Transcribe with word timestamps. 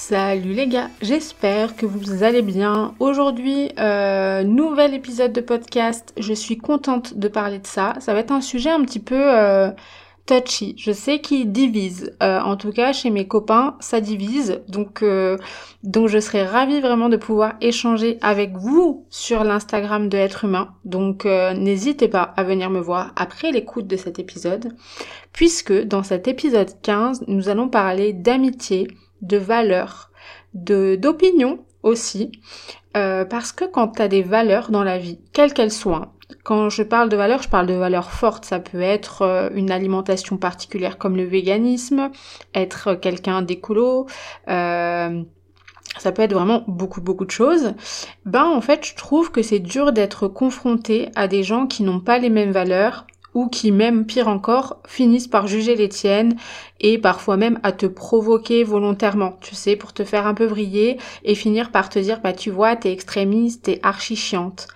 Salut 0.00 0.52
les 0.52 0.68
gars, 0.68 0.90
j'espère 1.02 1.74
que 1.74 1.84
vous 1.84 2.22
allez 2.22 2.40
bien. 2.40 2.94
Aujourd'hui, 3.00 3.72
euh, 3.80 4.44
nouvel 4.44 4.94
épisode 4.94 5.32
de 5.32 5.40
podcast. 5.40 6.14
Je 6.16 6.32
suis 6.32 6.56
contente 6.56 7.18
de 7.18 7.26
parler 7.26 7.58
de 7.58 7.66
ça. 7.66 7.94
Ça 7.98 8.14
va 8.14 8.20
être 8.20 8.30
un 8.30 8.40
sujet 8.40 8.70
un 8.70 8.84
petit 8.84 9.00
peu 9.00 9.20
euh, 9.20 9.70
touchy. 10.24 10.76
Je 10.78 10.92
sais 10.92 11.20
qu'il 11.20 11.50
divise. 11.50 12.16
Euh, 12.22 12.40
en 12.40 12.56
tout 12.56 12.70
cas, 12.70 12.92
chez 12.92 13.10
mes 13.10 13.26
copains, 13.26 13.76
ça 13.80 14.00
divise. 14.00 14.62
Donc, 14.68 15.04
donc 15.82 16.08
je 16.08 16.20
serais 16.20 16.46
ravie 16.46 16.80
vraiment 16.80 17.08
de 17.08 17.16
pouvoir 17.16 17.54
échanger 17.60 18.18
avec 18.22 18.56
vous 18.56 19.04
sur 19.10 19.42
l'Instagram 19.42 20.08
de 20.08 20.16
Être 20.16 20.44
Humain. 20.44 20.76
Donc, 20.84 21.24
n'hésitez 21.24 22.06
pas 22.06 22.22
à 22.22 22.44
venir 22.44 22.70
me 22.70 22.80
voir 22.80 23.12
après 23.16 23.50
l'écoute 23.50 23.88
de 23.88 23.96
cet 23.96 24.20
épisode, 24.20 24.76
puisque 25.32 25.72
dans 25.72 26.04
cet 26.04 26.28
épisode 26.28 26.70
15, 26.82 27.24
nous 27.26 27.48
allons 27.48 27.68
parler 27.68 28.12
d'amitié 28.12 28.86
de 29.22 29.36
valeurs, 29.36 30.10
de 30.54 30.96
d'opinion 30.96 31.60
aussi, 31.82 32.32
euh, 32.96 33.24
parce 33.24 33.52
que 33.52 33.64
quand 33.64 33.88
tu 33.88 34.02
as 34.02 34.08
des 34.08 34.22
valeurs 34.22 34.70
dans 34.70 34.84
la 34.84 34.98
vie, 34.98 35.20
quelles 35.32 35.52
qu'elles 35.52 35.72
soient, 35.72 36.14
quand 36.44 36.68
je 36.68 36.82
parle 36.82 37.08
de 37.08 37.16
valeurs, 37.16 37.42
je 37.42 37.48
parle 37.48 37.66
de 37.66 37.74
valeurs 37.74 38.10
fortes. 38.10 38.44
Ça 38.44 38.58
peut 38.58 38.80
être 38.80 39.22
euh, 39.22 39.50
une 39.54 39.70
alimentation 39.70 40.36
particulière 40.36 40.98
comme 40.98 41.16
le 41.16 41.24
véganisme, 41.24 42.10
être 42.54 42.94
quelqu'un 42.94 43.42
d'écolo, 43.42 44.06
euh, 44.48 45.22
ça 45.98 46.12
peut 46.12 46.22
être 46.22 46.34
vraiment 46.34 46.64
beaucoup 46.68 47.00
beaucoup 47.00 47.24
de 47.24 47.30
choses. 47.30 47.74
Ben 48.24 48.44
en 48.44 48.60
fait, 48.60 48.86
je 48.86 48.94
trouve 48.94 49.30
que 49.32 49.42
c'est 49.42 49.58
dur 49.58 49.92
d'être 49.92 50.28
confronté 50.28 51.08
à 51.16 51.28
des 51.28 51.42
gens 51.42 51.66
qui 51.66 51.82
n'ont 51.82 52.00
pas 52.00 52.18
les 52.18 52.30
mêmes 52.30 52.52
valeurs 52.52 53.06
ou 53.34 53.48
qui 53.48 53.72
même 53.72 54.06
pire 54.06 54.28
encore 54.28 54.78
finissent 54.86 55.28
par 55.28 55.46
juger 55.46 55.76
les 55.76 55.88
tiennes 55.88 56.36
et 56.80 56.98
parfois 56.98 57.36
même 57.36 57.60
à 57.62 57.72
te 57.72 57.86
provoquer 57.86 58.64
volontairement, 58.64 59.38
tu 59.40 59.54
sais, 59.54 59.76
pour 59.76 59.92
te 59.92 60.04
faire 60.04 60.26
un 60.26 60.34
peu 60.34 60.46
vriller 60.46 60.98
et 61.24 61.34
finir 61.34 61.70
par 61.70 61.88
te 61.88 61.98
dire 61.98 62.20
bah 62.20 62.32
tu 62.32 62.50
vois 62.50 62.76
t'es 62.76 62.92
extrémiste, 62.92 63.64
t'es 63.64 63.80
archi 63.82 64.16
chiante. 64.16 64.68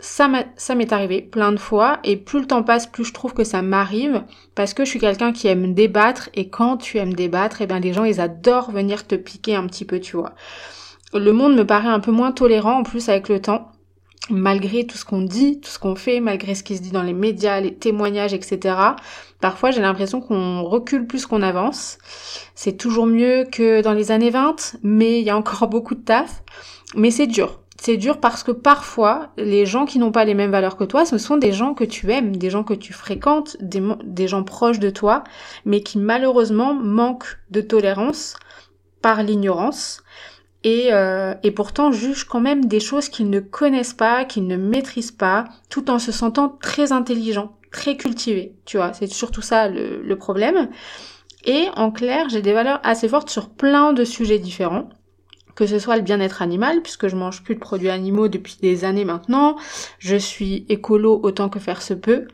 Ça 0.00 0.28
m'est 0.28 0.92
arrivé 0.92 1.22
plein 1.22 1.50
de 1.50 1.56
fois 1.58 1.98
et 2.04 2.16
plus 2.16 2.40
le 2.40 2.46
temps 2.46 2.62
passe, 2.62 2.86
plus 2.86 3.04
je 3.04 3.14
trouve 3.14 3.32
que 3.32 3.44
ça 3.44 3.62
m'arrive 3.62 4.22
parce 4.54 4.74
que 4.74 4.84
je 4.84 4.90
suis 4.90 4.98
quelqu'un 4.98 5.32
qui 5.32 5.48
aime 5.48 5.72
débattre 5.72 6.28
et 6.34 6.50
quand 6.50 6.76
tu 6.76 6.98
aimes 6.98 7.14
débattre, 7.14 7.62
eh 7.62 7.66
bien 7.66 7.80
les 7.80 7.94
gens 7.94 8.04
ils 8.04 8.20
adorent 8.20 8.70
venir 8.70 9.06
te 9.06 9.14
piquer 9.14 9.54
un 9.54 9.66
petit 9.66 9.86
peu, 9.86 9.98
tu 9.98 10.16
vois. 10.16 10.34
Le 11.14 11.32
monde 11.32 11.56
me 11.56 11.66
paraît 11.66 11.88
un 11.88 12.00
peu 12.00 12.10
moins 12.10 12.32
tolérant 12.32 12.80
en 12.80 12.82
plus 12.82 13.08
avec 13.08 13.30
le 13.30 13.40
temps 13.40 13.72
malgré 14.30 14.86
tout 14.86 14.96
ce 14.96 15.04
qu'on 15.04 15.22
dit, 15.22 15.60
tout 15.60 15.70
ce 15.70 15.78
qu'on 15.78 15.94
fait, 15.94 16.20
malgré 16.20 16.54
ce 16.54 16.62
qui 16.62 16.76
se 16.76 16.82
dit 16.82 16.90
dans 16.90 17.02
les 17.02 17.12
médias, 17.12 17.60
les 17.60 17.74
témoignages, 17.74 18.34
etc. 18.34 18.76
Parfois, 19.40 19.70
j'ai 19.70 19.80
l'impression 19.80 20.20
qu'on 20.20 20.62
recule 20.62 21.06
plus 21.06 21.26
qu'on 21.26 21.42
avance. 21.42 21.98
C'est 22.54 22.76
toujours 22.76 23.06
mieux 23.06 23.44
que 23.50 23.82
dans 23.82 23.92
les 23.92 24.10
années 24.10 24.30
20, 24.30 24.78
mais 24.82 25.20
il 25.20 25.24
y 25.24 25.30
a 25.30 25.36
encore 25.36 25.66
beaucoup 25.68 25.94
de 25.94 26.02
taf. 26.02 26.42
Mais 26.94 27.10
c'est 27.10 27.26
dur. 27.26 27.60
C'est 27.80 27.96
dur 27.96 28.18
parce 28.18 28.42
que 28.42 28.50
parfois, 28.50 29.28
les 29.36 29.64
gens 29.64 29.86
qui 29.86 30.00
n'ont 30.00 30.10
pas 30.10 30.24
les 30.24 30.34
mêmes 30.34 30.50
valeurs 30.50 30.76
que 30.76 30.84
toi, 30.84 31.04
ce 31.04 31.16
sont 31.16 31.36
des 31.36 31.52
gens 31.52 31.74
que 31.74 31.84
tu 31.84 32.10
aimes, 32.10 32.34
des 32.34 32.50
gens 32.50 32.64
que 32.64 32.74
tu 32.74 32.92
fréquentes, 32.92 33.56
des, 33.60 33.80
des 34.02 34.26
gens 34.26 34.42
proches 34.42 34.80
de 34.80 34.90
toi, 34.90 35.22
mais 35.64 35.82
qui 35.82 35.98
malheureusement 35.98 36.74
manquent 36.74 37.38
de 37.50 37.60
tolérance 37.60 38.34
par 39.00 39.22
l'ignorance 39.22 40.02
et, 40.64 40.88
euh, 40.92 41.34
et 41.42 41.50
pourtant 41.50 41.92
jugent 41.92 42.24
quand 42.24 42.40
même 42.40 42.64
des 42.64 42.80
choses 42.80 43.08
qu'ils 43.08 43.30
ne 43.30 43.40
connaissent 43.40 43.94
pas, 43.94 44.24
qu'ils 44.24 44.46
ne 44.46 44.56
maîtrisent 44.56 45.12
pas, 45.12 45.44
tout 45.68 45.90
en 45.90 45.98
se 45.98 46.12
sentant 46.12 46.48
très 46.48 46.92
intelligents, 46.92 47.56
très 47.70 47.96
cultivés. 47.96 48.54
Tu 48.64 48.76
vois, 48.76 48.92
c'est 48.92 49.06
surtout 49.06 49.42
ça 49.42 49.68
le, 49.68 50.02
le 50.02 50.16
problème. 50.16 50.68
Et 51.44 51.68
en 51.76 51.90
clair, 51.90 52.28
j'ai 52.28 52.42
des 52.42 52.52
valeurs 52.52 52.80
assez 52.82 53.08
fortes 53.08 53.30
sur 53.30 53.50
plein 53.50 53.92
de 53.92 54.04
sujets 54.04 54.38
différents 54.38 54.88
que 55.58 55.66
ce 55.66 55.80
soit 55.80 55.96
le 55.96 56.02
bien-être 56.02 56.40
animal, 56.40 56.82
puisque 56.82 57.08
je 57.08 57.16
mange 57.16 57.42
plus 57.42 57.56
de 57.56 57.58
produits 57.58 57.90
animaux 57.90 58.28
depuis 58.28 58.58
des 58.62 58.84
années 58.84 59.04
maintenant, 59.04 59.56
je 59.98 60.14
suis 60.14 60.64
écolo 60.68 61.18
autant 61.24 61.48
que 61.48 61.58
faire 61.58 61.82
se 61.82 61.94
peut, 61.94 62.28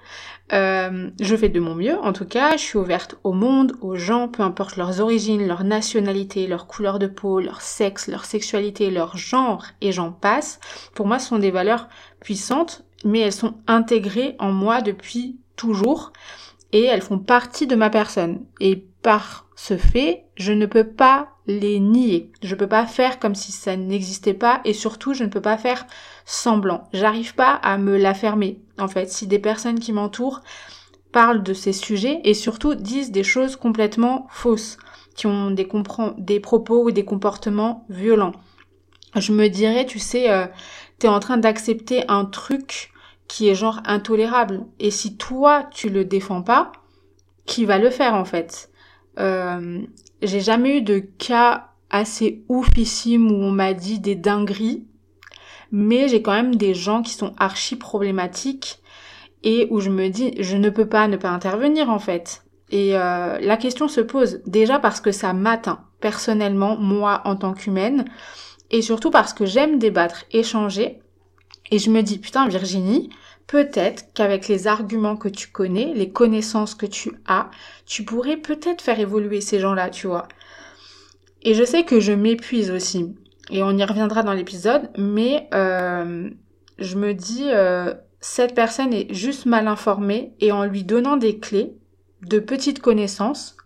euh, 0.53 1.10
je 1.21 1.37
fais 1.37 1.49
de 1.49 1.59
mon 1.59 1.75
mieux, 1.75 1.99
en 1.99 2.12
tout 2.12 2.27
cas, 2.27 2.56
je 2.56 2.62
suis 2.62 2.78
ouverte 2.78 3.16
au 3.25 3.32
monde, 3.32 3.72
aux 3.81 3.97
gens, 3.97 4.28
peu 4.28 4.43
importe 4.43 4.77
leurs 4.77 5.00
origines, 5.00 5.47
leur 5.47 5.65
nationalité, 5.65 6.47
leur 6.47 6.66
couleur 6.66 6.99
de 6.99 7.06
peau, 7.06 7.41
leur 7.41 7.62
sexe, 7.62 8.09
leur 8.09 8.27
sexualité, 8.27 8.91
leur 8.91 9.16
genre, 9.16 9.65
et 9.81 9.91
j'en 9.91 10.12
passe. 10.12 10.60
Pour 10.94 11.06
moi, 11.06 11.19
ce 11.19 11.28
sont 11.28 11.38
des 11.38 11.50
valeurs 11.50 11.88
puissantes, 12.21 12.84
mais 13.05 13.21
elles 13.21 13.32
sont 13.32 13.55
intégrées 13.66 14.37
en 14.38 14.53
moi 14.53 14.82
depuis 14.82 15.38
toujours, 15.56 16.12
et 16.72 16.84
elles 16.84 17.03
font 17.03 17.19
partie 17.19 17.66
de 17.66 17.76
ma 17.76 17.88
personne. 17.88 18.44
Et 18.61 18.87
par 19.04 19.47
ce 19.54 19.76
fait, 19.76 20.25
je 20.34 20.53
ne 20.53 20.66
peux 20.66 20.88
pas 20.88 21.28
les 21.47 21.78
nier. 21.78 22.32
Je 22.42 22.54
peux 22.54 22.66
pas 22.66 22.87
faire 22.87 23.20
comme 23.20 23.34
si 23.34 23.53
ça 23.53 23.76
n'existait 23.76 24.34
pas, 24.34 24.62
et 24.65 24.72
surtout, 24.72 25.12
je 25.12 25.22
ne 25.25 25.28
peux 25.28 25.42
pas 25.42 25.59
faire 25.59 25.87
semblant. 26.25 26.88
J'arrive 26.94 27.34
pas 27.34 27.53
à 27.53 27.76
me 27.76 27.98
la 27.98 28.14
fermer. 28.14 28.59
En 28.78 28.88
fait, 28.88 29.10
si 29.10 29.26
des 29.26 29.38
personnes 29.38 29.78
qui 29.78 29.93
m'entourent 29.93 30.41
parlent 31.12 31.43
de 31.43 31.53
ces 31.53 31.75
sujets 31.75 32.20
et 32.25 32.34
surtout 32.34 32.75
disent 32.75 33.12
des 33.12 33.22
choses 33.22 33.56
complètement 33.56 34.26
fausses, 34.31 34.78
qui 35.14 35.26
ont 35.26 35.50
des, 35.50 35.69
des 36.19 36.41
propos 36.41 36.84
ou 36.84 36.91
des 36.91 37.04
comportements 37.04 37.84
violents. 37.88 38.32
Je 39.14 39.32
me 39.32 39.48
dirais, 39.48 39.87
tu 39.87 40.00
sais, 40.00 40.31
euh, 40.31 40.47
t'es 40.98 41.09
en 41.09 41.20
train 41.20 41.37
d'accepter 41.37 42.04
un 42.09 42.25
truc 42.25 42.91
qui 43.28 43.48
est 43.48 43.54
genre 43.54 43.81
intolérable. 43.84 44.64
Et 44.81 44.91
si 44.91 45.16
toi, 45.16 45.69
tu 45.70 45.91
le 45.91 46.04
défends 46.04 46.43
pas, 46.43 46.72
qui 47.47 47.66
va 47.66 47.78
le 47.78 47.91
faire 47.91 48.14
en 48.14 48.25
fait? 48.25 48.70
Euh, 49.19 49.82
J'ai 50.22 50.41
jamais 50.41 50.78
eu 50.78 50.82
de 50.82 50.98
cas 50.98 51.69
assez 51.91 52.44
oufissimes 52.48 53.30
où 53.30 53.34
on 53.34 53.50
m'a 53.50 53.72
dit 53.72 54.00
des 54.00 54.14
dingueries 54.14 54.86
mais 55.76 56.06
j'ai 56.06 56.22
quand 56.22 56.32
même 56.32 56.54
des 56.54 56.72
gens 56.72 57.02
qui 57.02 57.14
sont 57.14 57.34
archi 57.36 57.75
problématiques 57.75 58.78
et 59.42 59.66
où 59.70 59.80
je 59.80 59.91
me 59.91 60.08
dis 60.08 60.32
je 60.38 60.56
ne 60.56 60.70
peux 60.70 60.86
pas 60.86 61.08
ne 61.08 61.16
pas 61.16 61.30
intervenir 61.30 61.91
en 61.91 61.98
fait. 61.98 62.44
Et 62.70 62.96
euh, 62.96 63.38
la 63.40 63.56
question 63.56 63.88
se 63.88 64.00
pose 64.00 64.40
déjà 64.46 64.78
parce 64.78 65.00
que 65.00 65.11
ça 65.11 65.32
m'atteint 65.32 65.81
personnellement 66.00 66.76
moi 66.76 67.22
en 67.25 67.34
tant 67.34 67.55
qu'humaine 67.55 68.05
et 68.70 68.82
surtout 68.82 69.10
parce 69.10 69.32
que 69.32 69.46
j'aime 69.46 69.81
débattre, 69.81 70.25
échanger 70.31 71.00
et 71.72 71.81
je 71.81 71.90
me 71.90 72.02
dis 72.02 72.19
putain 72.19 72.46
Virginie, 72.46 73.10
peut-être 73.46 74.12
qu'avec 74.14 74.49
les 74.49 74.67
arguments 74.67 75.17
que 75.17 75.29
tu 75.29 75.49
connais, 75.49 75.93
les 75.94 76.11
connaissances 76.11 76.75
que 76.75 76.87
tu 76.87 77.12
as, 77.26 77.50
tu 77.87 78.05
pourrais 78.05 78.37
peut-être 78.37 78.82
faire 78.82 79.00
évoluer 79.00 79.41
ces 79.41 79.61
gens-là, 79.61 79.91
tu 79.91 80.06
vois. 80.06 80.29
Et 81.43 81.55
je 81.55 81.64
sais 81.64 81.85
que 81.85 82.00
je 82.00 82.12
m'épuise 82.12 82.70
aussi 82.70 83.14
et 83.50 83.62
on 83.62 83.76
y 83.76 83.85
reviendra 83.85 84.23
dans 84.23 84.32
l'épisode, 84.32 84.91
mais 84.96 85.49
euh, 85.52 86.31
je 86.79 86.96
me 86.96 87.12
dis, 87.12 87.49
euh, 87.50 87.93
cette 88.20 88.55
personne 88.55 88.94
est 88.94 89.12
juste 89.12 89.44
mal 89.44 89.69
informée 89.69 90.35
et 90.41 90.50
en 90.50 90.64
lui 90.64 90.85
donnant 90.85 91.17
des 91.17 91.38
clés, 91.38 91.76
de 92.23 92.38
petites 92.38 92.81
connaissances, 92.81 93.56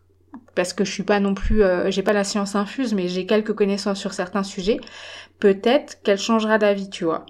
parce 0.57 0.73
que 0.73 0.85
je 0.85 0.91
suis 0.91 1.05
pas 1.05 1.21
non 1.21 1.35
plus, 1.35 1.63
euh, 1.63 1.93
j'ai 1.93 2.03
pas 2.03 2.13
la 2.13 2.25
science 2.25 2.57
infuse, 2.57 2.93
mais 2.93 3.07
j'ai 3.07 3.27
quelques 3.27 3.55
connaissances 3.55 4.01
sur 4.01 4.13
certains 4.13 4.43
sujets, 4.43 4.81
peut-être 5.39 6.03
qu'elle 6.03 6.19
changera 6.19 6.59
d'avis, 6.59 6.91
tu 6.91 7.05
vois. 7.05 7.25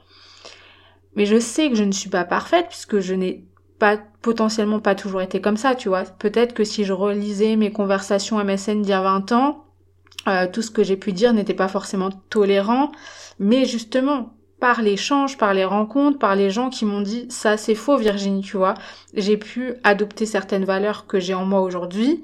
Mais 1.18 1.26
je 1.26 1.40
sais 1.40 1.68
que 1.68 1.74
je 1.74 1.82
ne 1.82 1.90
suis 1.90 2.08
pas 2.08 2.24
parfaite 2.24 2.66
puisque 2.68 3.00
je 3.00 3.12
n'ai 3.12 3.44
pas 3.80 3.98
potentiellement 4.22 4.78
pas 4.78 4.94
toujours 4.94 5.20
été 5.20 5.40
comme 5.40 5.56
ça, 5.56 5.74
tu 5.74 5.88
vois. 5.88 6.04
Peut-être 6.04 6.54
que 6.54 6.62
si 6.62 6.84
je 6.84 6.92
relisais 6.92 7.56
mes 7.56 7.72
conversations 7.72 8.42
MSN 8.42 8.82
d'il 8.82 8.90
y 8.90 8.92
a 8.92 9.02
20 9.02 9.32
ans, 9.32 9.64
euh, 10.28 10.46
tout 10.46 10.62
ce 10.62 10.70
que 10.70 10.84
j'ai 10.84 10.96
pu 10.96 11.12
dire 11.12 11.32
n'était 11.32 11.54
pas 11.54 11.66
forcément 11.66 12.10
tolérant, 12.30 12.92
mais 13.40 13.64
justement, 13.64 14.36
par 14.60 14.80
l'échange, 14.80 15.38
par 15.38 15.54
les 15.54 15.64
rencontres, 15.64 16.20
par 16.20 16.36
les 16.36 16.50
gens 16.50 16.70
qui 16.70 16.84
m'ont 16.84 17.00
dit 17.00 17.26
ça 17.30 17.56
c'est 17.56 17.74
faux 17.74 17.96
Virginie, 17.96 18.42
tu 18.42 18.56
vois. 18.56 18.74
J'ai 19.12 19.38
pu 19.38 19.74
adopter 19.82 20.24
certaines 20.24 20.64
valeurs 20.64 21.08
que 21.08 21.18
j'ai 21.18 21.34
en 21.34 21.44
moi 21.44 21.62
aujourd'hui 21.62 22.22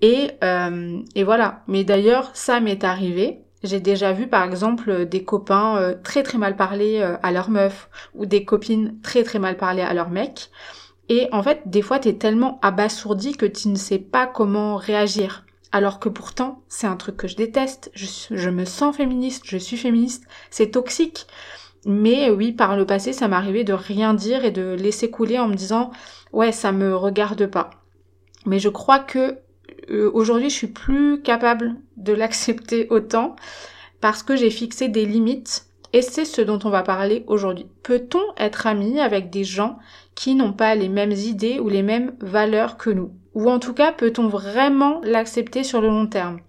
et, 0.00 0.30
euh, 0.42 0.98
et 1.14 1.24
voilà. 1.24 1.62
Mais 1.68 1.84
d'ailleurs 1.84 2.30
ça 2.32 2.58
m'est 2.60 2.84
arrivé. 2.84 3.42
J'ai 3.62 3.80
déjà 3.80 4.12
vu 4.12 4.26
par 4.26 4.44
exemple 4.44 5.04
des 5.04 5.24
copains 5.24 5.76
euh, 5.76 5.94
très 6.02 6.22
très 6.22 6.38
mal 6.38 6.56
parler 6.56 7.00
euh, 7.00 7.16
à 7.22 7.30
leur 7.30 7.50
meuf 7.50 7.90
ou 8.14 8.24
des 8.24 8.44
copines 8.44 8.98
très 9.02 9.22
très 9.22 9.38
mal 9.38 9.56
parler 9.56 9.82
à 9.82 9.92
leur 9.92 10.10
mec. 10.10 10.50
Et 11.08 11.28
en 11.32 11.42
fait, 11.42 11.62
des 11.66 11.82
fois, 11.82 11.98
t'es 11.98 12.14
tellement 12.14 12.58
abasourdi 12.62 13.36
que 13.36 13.46
tu 13.46 13.68
ne 13.68 13.76
sais 13.76 13.98
pas 13.98 14.26
comment 14.26 14.76
réagir. 14.76 15.44
Alors 15.72 15.98
que 15.98 16.08
pourtant, 16.08 16.62
c'est 16.68 16.86
un 16.86 16.96
truc 16.96 17.16
que 17.16 17.28
je 17.28 17.36
déteste. 17.36 17.90
Je, 17.94 18.06
je 18.30 18.50
me 18.50 18.64
sens 18.64 18.96
féministe, 18.96 19.42
je 19.44 19.58
suis 19.58 19.76
féministe. 19.76 20.24
C'est 20.50 20.70
toxique. 20.70 21.26
Mais 21.84 22.30
oui, 22.30 22.52
par 22.52 22.76
le 22.76 22.86
passé, 22.86 23.12
ça 23.12 23.28
m'arrivait 23.28 23.64
de 23.64 23.72
rien 23.72 24.14
dire 24.14 24.44
et 24.44 24.50
de 24.50 24.74
laisser 24.74 25.10
couler 25.10 25.38
en 25.38 25.48
me 25.48 25.54
disant 25.54 25.90
ouais, 26.32 26.52
ça 26.52 26.72
me 26.72 26.94
regarde 26.94 27.46
pas. 27.46 27.70
Mais 28.46 28.58
je 28.58 28.68
crois 28.68 29.00
que 29.00 29.38
euh, 29.90 30.10
aujourd'hui, 30.12 30.50
je 30.50 30.54
suis 30.54 30.66
plus 30.66 31.20
capable 31.22 31.76
de 31.96 32.12
l'accepter 32.12 32.86
autant 32.90 33.36
parce 34.00 34.22
que 34.22 34.36
j'ai 34.36 34.50
fixé 34.50 34.88
des 34.88 35.04
limites 35.04 35.66
et 35.92 36.02
c'est 36.02 36.24
ce 36.24 36.40
dont 36.40 36.58
on 36.64 36.70
va 36.70 36.82
parler 36.82 37.24
aujourd'hui. 37.26 37.66
Peut-on 37.82 38.22
être 38.36 38.66
ami 38.66 39.00
avec 39.00 39.30
des 39.30 39.44
gens 39.44 39.78
qui 40.14 40.34
n'ont 40.34 40.52
pas 40.52 40.74
les 40.74 40.88
mêmes 40.88 41.12
idées 41.12 41.58
ou 41.58 41.68
les 41.68 41.82
mêmes 41.82 42.12
valeurs 42.20 42.76
que 42.76 42.90
nous? 42.90 43.12
Ou 43.34 43.50
en 43.50 43.58
tout 43.58 43.74
cas, 43.74 43.92
peut-on 43.92 44.28
vraiment 44.28 45.00
l'accepter 45.02 45.64
sur 45.64 45.80
le 45.80 45.88
long 45.88 46.06
terme? 46.06 46.40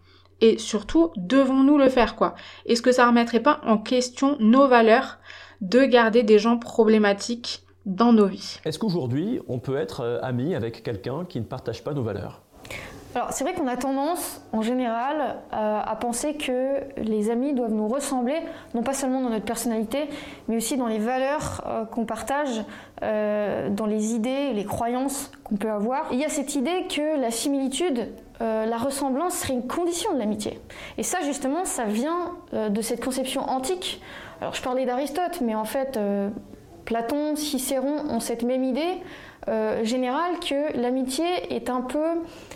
Et 0.42 0.58
surtout, 0.58 1.12
devons-nous 1.18 1.78
le 1.78 1.90
faire 1.90 2.16
quoi? 2.16 2.36
Est-ce 2.66 2.82
que 2.82 2.92
ça 2.92 3.08
remettrait 3.08 3.42
pas 3.42 3.62
en 3.66 3.78
question 3.78 4.38
nos 4.40 4.68
valeurs 4.68 5.20
de 5.62 5.86
garder 5.86 6.24
des 6.24 6.40
gens 6.40 6.58
problématiques 6.58 7.64
dans 7.86 8.14
nos 8.14 8.26
vies? 8.26 8.60
Est-ce 8.66 8.80
qu'aujourd'hui, 8.80 9.40
on 9.48 9.60
peut 9.60 9.78
être 9.78 10.02
euh, 10.02 10.20
ami 10.22 10.56
avec 10.56 10.84
quelqu'un 10.84 11.26
qui 11.26 11.40
ne 11.40 11.46
partage 11.46 11.84
pas 11.84 11.94
nos 11.94 12.04
valeurs? 12.04 12.42
Alors 13.16 13.32
c'est 13.32 13.44
vrai 13.44 13.54
qu'on 13.54 13.68
a 13.68 13.78
tendance, 13.78 14.42
en 14.54 14.62
général, 14.62 15.38
euh, 15.54 15.82
à 15.84 15.96
penser 15.96 16.36
que 16.36 16.80
les 16.98 17.30
amis 17.30 17.54
doivent 17.54 17.74
nous 17.74 17.88
ressembler, 17.88 18.38
non 18.74 18.84
pas 18.84 18.94
seulement 18.94 19.22
dans 19.22 19.30
notre 19.30 19.46
personnalité, 19.46 20.10
mais 20.48 20.58
aussi 20.58 20.78
dans 20.78 20.88
les 20.88 21.00
valeurs 21.00 21.64
euh, 21.68 21.86
qu'on 21.86 22.06
partage, 22.06 22.64
dans 23.02 23.88
les 23.88 24.14
idées, 24.14 24.54
les 24.54 24.64
croyances 24.64 25.32
qu'on 25.44 25.56
peut 25.56 25.72
avoir. 25.72 26.06
il 26.12 26.20
y 26.20 26.24
a 26.24 26.30
cette 26.30 26.54
idée 26.54 26.86
que 26.88 27.20
la 27.20 27.32
similitude 27.32 28.12
euh, 28.42 28.66
la 28.66 28.78
ressemblance 28.78 29.36
serait 29.36 29.54
une 29.54 29.68
condition 29.68 30.14
de 30.14 30.20
l'amitié. 30.20 30.60
Et 30.98 31.04
ça, 31.04 31.20
justement, 31.22 31.64
ça 31.64 31.86
vient 31.86 32.32
euh, 32.54 32.70
de 32.70 32.82
cette 32.82 33.04
conception 33.04 33.42
antique. 33.42 34.02
Alors, 34.40 34.56
je 34.56 34.62
parlais 34.64 34.86
d'Aristote, 34.86 35.42
mais 35.42 35.54
en 35.54 35.66
fait, 35.66 35.98
euh, 35.98 36.30
Platon, 36.86 37.36
Cicéron 37.36 38.10
ont 38.10 38.20
cette 38.20 38.42
même 38.42 38.64
idée 38.64 38.98
générale 39.84 40.40
que 40.40 40.78
l'amitié 40.78 41.26
est 41.56 41.70
un 41.70 41.82
peu 41.82 42.06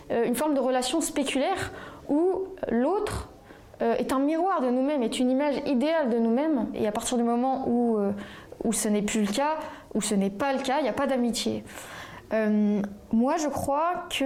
une 0.10 0.36
forme 0.36 0.54
de 0.54 0.60
relation 0.60 1.02
spéculaire 1.02 1.72
où 2.10 2.44
l'autre 2.70 3.30
est 3.80 4.14
un 4.14 4.20
miroir 4.20 4.62
de 4.62 4.70
nous-mêmes, 4.70 5.04
est 5.04 5.20
une 5.20 5.32
image 5.32 5.56
idéale 5.66 6.10
de 6.10 6.18
nous-mêmes. 6.18 6.68
Et 6.76 6.88
à 6.88 6.92
partir 6.92 7.18
du 7.18 7.24
moment 7.24 7.68
où, 7.68 7.98
où 8.64 8.74
ce 8.74 8.88
n'est 8.88 9.02
plus 9.02 9.22
le 9.22 9.32
cas, 9.32 9.56
où 9.94 10.02
ce 10.02 10.14
n'est 10.14 10.30
pas 10.30 10.54
le 10.54 10.60
cas, 10.60 10.80
il 10.80 10.84
n'y 10.84 10.90
a 10.90 10.94
pas 10.94 11.08
d'amitié. 11.08 11.64
Euh, 12.34 12.82
moi, 13.12 13.36
je 13.38 13.48
crois 13.48 14.06
que 14.10 14.26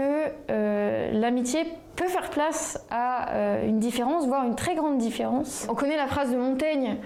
euh, 0.50 1.12
l'amitié 1.12 1.66
peut 1.96 2.07
faire 2.07 2.30
place 2.30 2.84
à 2.90 3.34
euh, 3.34 3.68
une 3.68 3.80
différence, 3.80 4.25
voire 4.25 4.46
une 4.46 4.56
très 4.56 4.75
grande 4.75 4.98
différence. 4.98 5.68
On 5.69 5.75
connaît 5.75 5.98
la 5.98 6.07
phrase 6.07 6.31
de 6.31 6.38
Montaigne 6.38 6.98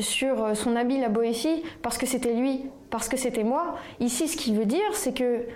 sur 0.00 0.56
son 0.56 0.76
habit 0.76 0.98
la 0.98 1.08
Boétie, 1.08 1.62
parce 1.82 1.98
que 1.98 2.06
c'était 2.06 2.34
lui, 2.34 2.66
parce 2.90 3.08
que 3.08 3.16
c'était 3.16 3.44
moi. 3.44 3.76
Ici, 4.00 4.28
ce 4.28 4.36
qu'il 4.36 4.56
veut 4.56 4.66
dire, 4.66 4.94
c'est 4.94 5.14
que 5.14 5.46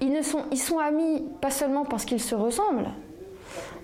ils, 0.00 0.12
ne 0.12 0.22
sont, 0.22 0.44
ils 0.50 0.58
sont 0.58 0.78
amis 0.78 1.24
pas 1.40 1.50
seulement 1.50 1.84
parce 1.84 2.04
qu'ils 2.04 2.20
se 2.20 2.34
ressemblent. 2.34 2.90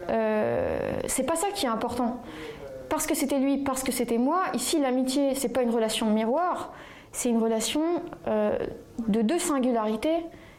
c'est 0.08 1.26
pas 1.26 1.36
ça 1.36 1.48
qui 1.54 1.66
est 1.66 1.70
important. 1.70 2.20
Parce 2.90 3.06
que 3.06 3.14
c'était 3.14 3.38
lui, 3.38 3.58
parce 3.58 3.82
que 3.82 3.92
c'était 3.92 4.18
moi. 4.18 4.44
Ici, 4.54 4.78
l'amitié, 4.78 5.34
c'est 5.34 5.50
pas 5.50 5.62
une 5.62 5.70
relation 5.70 6.06
miroir, 6.10 6.72
c'est 7.12 7.30
une 7.30 7.42
relation 7.42 7.82
de 9.06 9.22
deux 9.22 9.38
singularités 9.38 10.16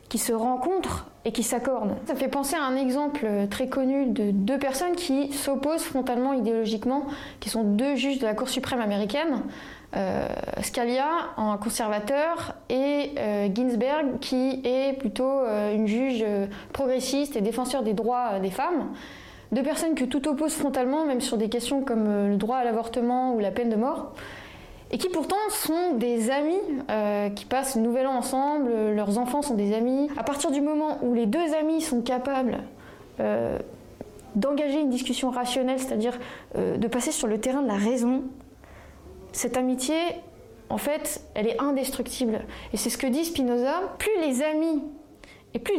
qui 0.10 0.18
se 0.18 0.34
rencontrent 0.34 1.08
et 1.26 1.32
qui 1.32 1.44
s'accordent. 1.44 1.96
Ça 2.08 2.16
fait 2.16 2.28
penser 2.28 2.56
à 2.56 2.64
un 2.64 2.76
exemple 2.76 3.28
très 3.52 3.68
connu 3.68 4.08
de 4.08 4.32
deux 4.32 4.58
personnes 4.58 4.96
qui 4.96 5.32
s'opposent 5.32 5.84
frontalement 5.84 6.34
idéologiquement, 6.34 7.06
qui 7.40 7.50
sont 7.50 7.64
deux 7.64 7.96
juges 7.96 8.20
de 8.20 8.26
la 8.26 8.34
Cour 8.34 8.50
suprême 8.50 8.82
américaine, 8.82 9.44
euh, 9.96 10.28
Scalia, 10.62 11.08
un 11.38 11.58
conservateur, 11.58 12.56
et 12.70 13.12
euh, 13.18 13.50
Ginsberg, 13.54 14.20
qui 14.20 14.62
est 14.64 14.98
plutôt 14.98 15.24
euh, 15.24 15.74
une 15.74 15.88
juge 15.88 16.24
progressiste 16.74 17.36
et 17.36 17.42
défenseur 17.42 17.84
des 17.84 17.94
droits 17.94 18.40
des 18.40 18.52
femmes. 18.52 18.94
Deux 19.52 19.64
personnes 19.64 19.96
que 19.96 20.06
tout 20.06 20.28
oppose 20.28 20.54
frontalement, 20.54 21.06
même 21.06 21.22
sur 21.22 21.38
des 21.38 21.50
questions 21.50 21.82
comme 21.82 22.28
le 22.28 22.38
droit 22.38 22.58
à 22.58 22.64
l'avortement 22.64 23.34
ou 23.34 23.40
la 23.40 23.50
peine 23.50 23.70
de 23.70 23.76
mort 23.76 24.14
et 24.92 24.98
qui 24.98 25.10
pourtant 25.10 25.38
sont 25.50 25.94
des 25.94 26.32
amis 26.32 26.60
euh, 26.90 27.30
qui 27.30 27.46
passent 27.46 27.76
le 27.76 27.82
nouvel 27.82 28.08
an 28.08 28.14
ensemble, 28.14 28.72
leurs 28.94 29.18
enfants 29.18 29.42
sont 29.42 29.54
des 29.54 29.74
amis. 29.74 30.10
À 30.18 30.24
partir 30.24 30.52
du 30.52 30.62
moment 30.62 30.98
où 31.04 31.14
les 31.14 31.26
deux 31.26 31.54
amis 31.54 31.82
sont 31.82 32.02
capables 32.02 32.60
euh, 33.20 33.60
d'engager 34.36 34.80
une 34.80 34.90
discussion 34.90 35.30
rationnelle, 35.30 35.80
c'est-à-dire 35.80 36.18
euh, 36.58 36.78
de 36.78 36.88
passer 36.88 37.12
sur 37.12 37.28
le 37.28 37.40
terrain 37.40 37.62
de 37.62 37.68
la 37.68 37.76
raison, 37.76 38.24
cette 39.32 39.58
amitié, 39.58 39.96
en 40.70 40.78
fait, 40.78 41.22
elle 41.36 41.48
est 41.48 41.62
indestructible. 41.62 42.42
Et 42.74 42.78
c'est 42.78 42.90
ce 42.90 42.98
que 42.98 43.08
dit 43.08 43.26
Spinoza, 43.26 43.76
plus 44.00 44.20
les 44.22 44.42
amis 44.42 44.82
et 45.54 45.60
plus 45.60 45.74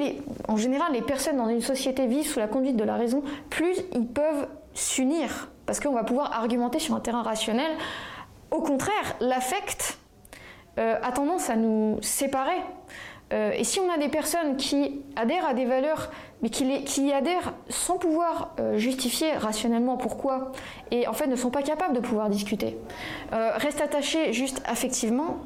en 0.49 0.57
général 0.57 0.93
les 0.93 1.03
personnes 1.03 1.37
dans 1.37 1.49
une 1.49 1.61
société 1.61 2.07
vivent 2.07 2.27
sous 2.27 2.41
la 2.41 2.49
conduite 2.49 2.77
de 2.77 2.85
la 2.85 2.95
raison, 2.95 3.23
plus 3.51 3.77
ils 3.95 4.07
peuvent 4.07 4.49
s'unir, 4.75 5.49
parce 5.67 5.81
qu'on 5.81 5.93
va 5.93 6.05
pouvoir 6.05 6.33
argumenter 6.33 6.79
sur 6.79 6.95
un 6.95 7.01
terrain 7.01 7.23
rationnel 7.23 7.71
au 8.51 8.61
contraire, 8.61 9.17
l'affect 9.21 9.99
euh, 10.79 10.97
a 11.03 11.13
tendance 11.13 11.51
à 11.51 11.57
nous 11.57 11.99
séparer. 12.01 12.61
Euh, 13.33 13.53
et 13.53 13.65
si 13.65 13.81
on 13.81 13.93
a 13.93 13.99
des 13.99 14.09
personnes 14.09 14.57
qui 14.57 15.03
adhèrent 15.15 15.47
à 15.47 15.55
des 15.55 15.65
valeurs, 15.65 16.11
mais 16.43 16.49
qui, 16.49 16.65
y 16.65 17.13
adhèrent 17.13 17.53
sans 17.69 17.97
pouvoir 17.99 18.55
euh, 18.59 18.77
justifier 18.77 19.33
rationnellement 19.33 19.97
pourquoi, 19.97 20.53
et 20.91 21.07
en 21.07 21.13
fait 21.13 21.27
ne 21.27 21.37
sont 21.37 21.51
pas 21.51 21.63
capables 21.63 21.95
de 21.95 22.01
pouvoir 22.01 22.29
discuter, 22.31 22.77
restent 23.31 23.81
attachés 23.81 24.33
juste 24.33 24.63
affectivement, 24.65 25.39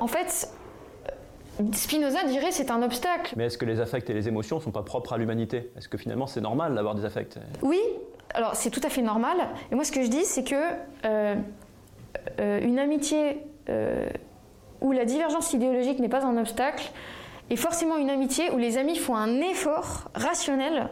en 0.00 0.06
fait, 0.06 0.48
Spinoza 1.74 2.24
dirait 2.24 2.52
c'est 2.52 2.70
un 2.70 2.82
obstacle. 2.82 3.34
Mais 3.36 3.46
est-ce 3.46 3.58
que 3.58 3.66
les 3.66 3.80
affects 3.80 4.08
et 4.08 4.14
les 4.14 4.28
émotions 4.28 4.56
ne 4.56 4.62
sont 4.62 4.70
pas 4.70 4.82
propres 4.82 5.12
à 5.12 5.18
l'humanité? 5.18 5.70
Est-ce 5.76 5.88
que 5.88 5.98
finalement 5.98 6.26
c'est 6.26 6.40
normal 6.40 6.74
d'avoir 6.74 6.94
des 6.94 7.04
affects? 7.04 7.38
Oui, 7.60 7.80
alors 8.34 8.56
c'est 8.56 8.70
tout 8.70 8.80
à 8.82 8.88
fait 8.88 9.02
normal. 9.02 9.36
Et 9.70 9.74
moi 9.74 9.84
ce 9.84 9.92
que 9.92 10.02
je 10.02 10.08
dis 10.08 10.24
c'est 10.24 10.44
que 10.44 10.56
une 12.38 12.78
amitié 12.78 13.42
euh, 13.68 14.08
où 14.80 14.90
la 14.90 15.04
divergence 15.04 15.52
idéologique 15.52 16.00
n'est 16.00 16.08
pas 16.08 16.24
un 16.24 16.36
obstacle 16.36 16.90
est 17.50 17.56
forcément 17.56 17.96
une 17.96 18.10
amitié 18.10 18.50
où 18.50 18.58
les 18.58 18.76
amis 18.76 18.96
font 18.96 19.14
un 19.14 19.40
effort 19.40 20.10
rationnel 20.14 20.88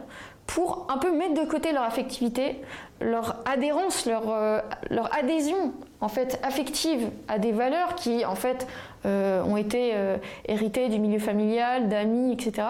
pour 0.47 0.87
un 0.89 0.97
peu 0.97 1.11
mettre 1.11 1.33
de 1.33 1.45
côté 1.45 1.73
leur 1.73 1.83
affectivité, 1.83 2.61
leur 3.01 3.41
adhérence, 3.45 4.05
leur, 4.05 4.29
euh, 4.29 4.61
leur 4.89 5.13
adhésion 5.13 5.73
en 5.99 6.07
fait 6.07 6.39
affective 6.43 7.09
à 7.27 7.39
des 7.39 7.51
valeurs 7.51 7.95
qui 7.95 8.23
en 8.25 8.35
fait 8.35 8.65
ont 9.03 9.57
été 9.57 9.93
héritées 10.45 10.87
du 10.87 10.99
milieu 10.99 11.17
familial, 11.17 11.89
d'amis, 11.89 12.33
etc. 12.33 12.67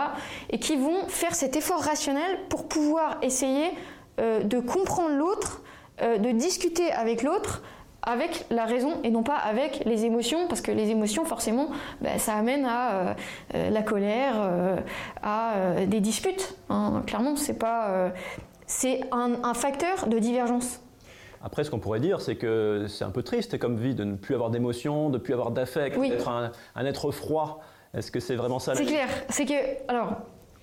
et 0.50 0.60
qui 0.60 0.78
vont 0.78 1.08
faire 1.08 1.36
cet 1.36 1.58
effort 1.58 1.82
rationnel 1.82 2.40
pour 2.50 2.68
pouvoir 2.70 3.18
essayer 3.22 3.70
de 4.18 4.60
comprendre 4.60 5.16
l'autre, 5.16 5.62
de 6.02 6.32
discuter 6.32 6.90
avec 6.92 7.22
l'autre 7.22 7.62
avec 8.04 8.46
la 8.50 8.66
raison 8.66 9.00
et 9.04 9.12
non 9.12 9.24
pas 9.24 9.36
avec 9.36 9.84
les 9.86 10.06
émotions, 10.06 10.48
parce 10.48 10.62
que 10.62 10.72
les 10.72 10.90
émotions, 10.90 11.24
forcément, 11.26 11.70
ben, 12.02 12.18
ça 12.18 12.34
amène 12.34 12.66
à 12.66 12.92
euh, 12.92 13.14
euh, 13.56 13.70
la 13.70 13.84
colère, 13.84 14.34
euh, 14.38 14.78
à 15.22 15.86
des 15.86 16.00
disputes. 16.00 16.56
Hein. 16.70 17.04
Clairement, 17.06 17.36
c'est 17.36 17.58
pas, 17.58 18.12
c'est 18.66 19.02
un, 19.12 19.54
facteur 19.54 20.08
de 20.08 20.18
divergence. 20.18 20.80
Après, 21.44 21.64
ce 21.64 21.72
qu'on 21.72 21.80
pourrait 21.80 22.00
dire, 22.00 22.22
c'est 22.22 22.36
que 22.36 22.86
c'est 22.88 23.04
un 23.04 23.10
peu 23.10 23.24
triste 23.24 23.58
comme 23.58 23.78
vie 23.78 23.96
de 23.96 24.04
ne 24.04 24.16
plus 24.16 24.36
avoir 24.36 24.50
d'émotions, 24.50 25.10
de 25.10 25.18
ne 25.18 25.22
plus 25.22 25.34
avoir 25.34 25.52
d'affect, 25.52 26.00
d'être 26.00 26.30
un, 26.30 26.52
être 26.86 27.12
froid. 27.12 27.62
Est-ce 27.94 28.12
que 28.12 28.20
c'est 28.20 28.36
vraiment 28.36 28.60
ça 28.60 28.76
C'est 28.76 28.86
clair. 28.86 29.08
C'est 29.30 29.46
que, 29.46 29.54
alors, 29.88 30.14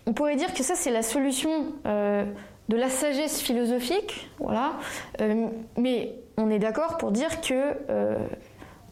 on 0.07 0.13
pourrait 0.13 0.37
dire 0.37 0.55
que 0.55 0.63
ça, 0.63 0.75
c'est 0.75 0.91
la 0.91 1.03
solution 1.03 1.73
de 2.69 2.77
la 2.77 2.91
sagesse 2.91 3.41
philosophique, 3.41 4.31
voilà. 4.39 4.75
mais 5.77 6.15
on 6.37 6.51
est 6.51 6.59
d'accord 6.59 6.99
pour 6.99 7.13
dire 7.13 7.41
que, 7.41 7.75
euh, 7.89 8.17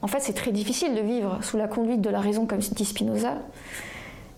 en 0.03 0.07
fait, 0.07 0.21
c'est 0.21 0.33
très 0.33 0.53
difficile 0.53 0.95
de 0.95 1.01
vivre 1.01 1.39
sous 1.43 1.57
la 1.57 1.69
conduite 1.69 2.01
de 2.01 2.11
la 2.11 2.21
raison, 2.21 2.47
comme 2.47 2.59
dit 2.59 2.85
Spinoza, 2.85 3.35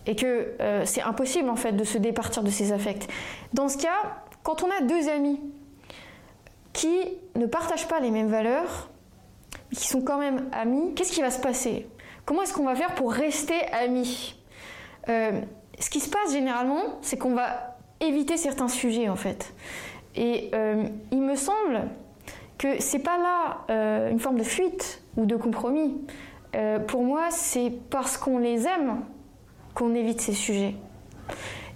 et 0.07 0.16
que 0.16 0.54
euh, 0.61 0.85
c'est 0.85 1.02
impossible, 1.02 1.49
en 1.50 1.57
fait, 1.57 1.73
de 1.73 1.85
se 1.85 1.99
départir 1.99 2.42
de 2.42 2.50
ses 2.50 2.73
affects. 2.73 3.09
Dans 3.52 3.68
ce 3.68 3.78
cas, 3.78 4.21
quand 4.42 4.62
on 4.62 4.71
a 4.71 4.83
deux 4.83 5.09
amis 5.09 5.40
qui 6.73 6.97
ne 7.37 7.47
partagent 7.47 7.88
pas 7.88 8.00
les 8.00 8.11
mêmes 8.11 8.28
valeurs, 8.28 8.90
qui 9.75 9.87
sont 9.87 10.02
quand 10.02 10.18
même 10.18 10.49
amis, 10.52 10.95
qu'est-ce 10.95 11.12
qui 11.12 11.21
va 11.21 11.30
se 11.30 11.40
passer? 11.40 11.87
Comment 12.25 12.42
est-ce 12.42 12.52
qu'on 12.52 12.64
va 12.64 12.75
faire 12.75 12.95
pour 12.95 13.12
rester 13.12 13.54
amis? 13.73 14.35
Euh, 15.09 15.40
Ce 15.80 15.90
qui 15.90 16.00
se 16.00 16.11
passe 16.11 16.33
généralement, 16.33 16.99
c'est 17.02 17.16
qu'on 17.18 17.35
va 17.35 17.77
éviter 18.00 18.37
certains 18.37 18.69
sujets 18.69 19.09
en 19.09 19.17
fait. 19.17 19.55
Et 20.14 20.50
euh, 20.55 20.85
il 21.12 21.23
me 21.23 21.37
semble 21.37 21.83
que 22.57 22.81
c'est 22.81 22.99
pas 22.99 23.19
là 23.19 23.59
euh, 23.71 24.11
une 24.11 24.19
forme 24.19 24.38
de 24.38 24.45
fuite 24.45 25.02
ou 25.17 25.26
de 25.26 25.37
compromis. 25.37 25.95
pour 26.87 27.02
moi, 27.02 27.31
c'est 27.31 27.73
parce 27.90 28.17
qu'on 28.17 28.38
les 28.38 28.67
aime 28.67 29.02
qu'on 29.75 29.95
évite 29.95 30.21
ces 30.21 30.33
sujets. 30.33 30.75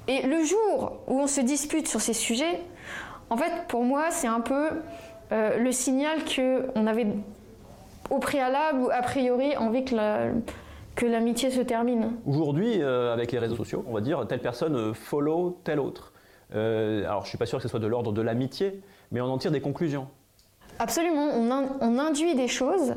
Et 0.09 0.27
le 0.27 0.43
jour 0.45 1.03
où 1.07 1.21
on 1.21 1.27
se 1.27 1.41
dispute 1.41 1.87
sur 1.87 2.01
ces 2.01 2.15
sujets, 2.15 2.61
en 3.31 3.37
fait, 3.37 3.67
pour 3.69 3.85
moi, 3.85 4.11
c'est 4.11 4.27
un 4.27 4.41
peu 4.41 4.69
le 5.31 5.73
signal 5.73 6.19
qu'on 6.25 6.87
avait 6.87 7.07
au 8.11 8.19
préalable 8.19 8.81
ou 8.81 8.91
a 8.91 9.03
priori 9.03 9.57
envie 9.57 9.85
que 9.85 9.95
que 10.95 11.07
l'amitié 11.07 11.51
se 11.51 11.61
termine. 11.61 12.13
Aujourd'hui, 12.27 12.83
euh, 12.83 13.13
avec 13.13 13.33
les 13.33 13.39
réseaux 13.39 13.57
sociaux, 13.57 13.85
on 13.89 13.95
va 13.95 14.01
dire 14.01 14.27
telle 14.29 14.41
personne 14.41 14.77
euh, 14.77 14.93
follow 14.93 15.59
telle 15.65 15.81
autre. 15.81 16.12
Euh, 16.55 17.05
alors, 17.05 17.25
je 17.25 17.29
suis 17.29 17.39
pas 17.39 17.47
sûr 17.47 17.59
que 17.59 17.63
ce 17.63 17.69
soit 17.69 17.81
de 17.81 17.87
l'ordre 17.87 18.13
de 18.13 18.23
l'amitié, 18.23 18.81
mais 19.11 19.21
on 19.21 19.27
en 19.27 19.39
tire 19.39 19.51
des 19.51 19.61
conclusions. 19.61 20.09
Absolument, 20.79 21.29
on, 21.35 21.99
induit 21.99 22.35
des 22.35 22.49
choses, 22.49 22.95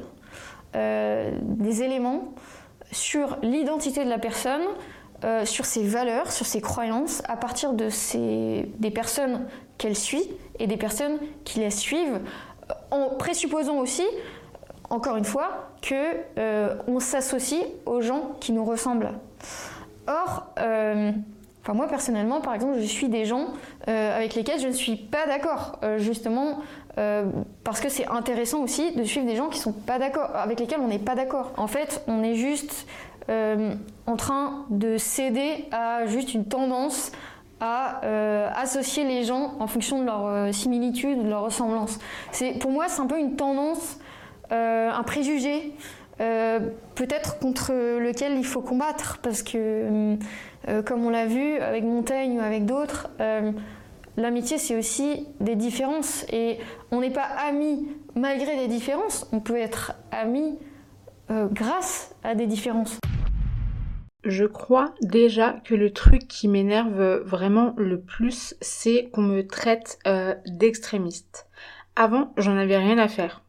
des 0.74 1.84
éléments 1.84 2.34
sur 2.92 3.38
l'identité 3.42 4.06
de 4.06 4.10
la 4.10 4.18
personne, 4.18 4.64
sur 5.44 5.66
ses 5.66 5.84
valeurs, 5.84 6.32
sur 6.32 6.46
ses 6.46 6.62
croyances, 6.62 7.22
à 7.28 7.36
partir 7.36 7.74
de 7.74 7.90
ces, 7.90 8.72
des 8.80 8.92
personnes 8.92 9.46
qu'elle 9.78 9.96
suit 9.96 10.24
et 10.58 10.68
des 10.68 10.78
personnes 10.78 11.20
qui 11.44 11.60
la 11.60 11.70
suivent, 11.70 12.22
en 12.92 13.10
présupposant 13.10 13.78
aussi 13.78 14.06
encore 14.90 15.16
une 15.18 15.26
fois, 15.26 15.70
que 15.82 16.16
euh, 16.38 16.76
on 16.88 17.00
s'associe 17.00 17.64
aux 17.86 18.02
gens 18.02 18.32
qui 18.40 18.52
nous 18.52 18.66
ressemblent. 18.66 19.14
Or, 20.08 20.48
euh, 20.60 21.12
enfin 21.66 21.74
moi 21.74 21.88
personnellement, 21.88 22.42
par 22.42 22.54
exemple, 22.54 22.76
je 22.80 22.86
suis 22.86 23.10
des 23.10 23.26
gens 23.26 23.48
euh, 23.88 24.16
avec 24.16 24.36
lesquels 24.36 24.60
je 24.60 24.68
ne 24.68 24.74
suis 24.74 24.96
pas 24.96 25.26
d'accord, 25.26 25.80
justement 25.98 26.60
parce 27.66 27.82
que 27.82 27.90
c'est 27.90 28.08
intéressant 28.08 28.64
aussi 28.64 28.94
de 28.94 29.04
suivre 29.04 29.26
des 29.26 29.36
gens 29.36 29.50
qui 29.50 29.60
sont 29.60 29.74
pas 29.74 30.00
d'accord, 30.00 30.30
avec 30.34 30.62
lesquels 30.62 30.80
on 30.80 30.88
n'est 30.88 30.98
pas 30.98 31.14
d'accord. 31.14 31.52
En 31.58 31.68
fait, 31.68 32.02
on 32.08 32.24
est 32.24 32.36
juste 32.36 32.88
en 33.28 34.16
train 34.16 34.66
de 34.70 34.98
céder 34.98 35.66
à 35.74 36.06
juste 36.06 36.34
une 36.34 36.46
tendance 36.46 37.12
à 37.60 38.00
associer 38.56 39.04
les 39.04 39.24
gens 39.24 39.56
en 39.60 39.68
fonction 39.68 40.00
de 40.00 40.06
leur 40.06 40.54
similitude, 40.54 41.22
de 41.22 41.28
leur 41.28 41.44
ressemblance. 41.44 42.00
Pour 42.62 42.72
moi 42.72 42.86
c'est 42.88 43.02
un 43.02 43.08
peu 43.08 43.20
une 43.20 43.36
tendance 43.36 43.98
euh, 44.52 44.92
un 44.92 45.04
préjugé, 45.04 45.74
euh, 46.22 46.60
peut-être 46.94 47.40
contre 47.40 47.72
lequel 47.74 48.38
il 48.38 48.46
faut 48.46 48.62
combattre, 48.62 49.18
parce 49.24 49.42
que, 49.42 50.16
euh, 50.68 50.82
comme 50.82 51.06
on 51.06 51.10
l'a 51.10 51.26
vu 51.26 51.58
avec 51.58 51.84
Montaigne 51.84 52.38
ou 52.38 52.42
avec 52.42 52.66
d'autres, 52.66 53.10
l'amitié 54.18 54.58
c'est 54.58 54.78
aussi 54.78 55.28
des 55.40 55.56
différences, 55.56 56.26
et 56.32 56.58
on 56.92 57.02
n'est 57.02 57.12
pas 57.12 57.28
amis 57.48 57.88
malgré 58.16 58.56
des 58.56 58.68
différences, 58.68 59.28
on 59.32 59.40
peut 59.40 59.58
être 59.58 59.94
amis 60.12 60.58
grâce 61.30 62.16
à 62.24 62.36
des 62.36 62.48
différences. 62.48 63.00
Je 64.24 64.46
crois 64.46 64.94
déjà 65.02 65.58
que 65.66 65.76
le 65.76 65.92
truc 65.92 66.28
qui 66.28 66.48
m'énerve 66.48 67.22
vraiment 67.26 67.74
le 67.78 68.00
plus, 68.00 68.56
c'est 68.62 69.10
qu'on 69.12 69.22
me 69.22 69.46
traite 69.46 70.00
d'extrémiste. 70.46 71.48
Avant, 71.96 72.34
j'en 72.38 72.58
avais 72.58 72.78
rien 72.78 72.98
à 72.98 73.08
faire 73.08 73.42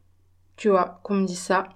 tu 0.57 0.71
vois, 0.71 1.01
qu'on 1.03 1.15
me 1.15 1.27
dit 1.27 1.37
ça. 1.37 1.69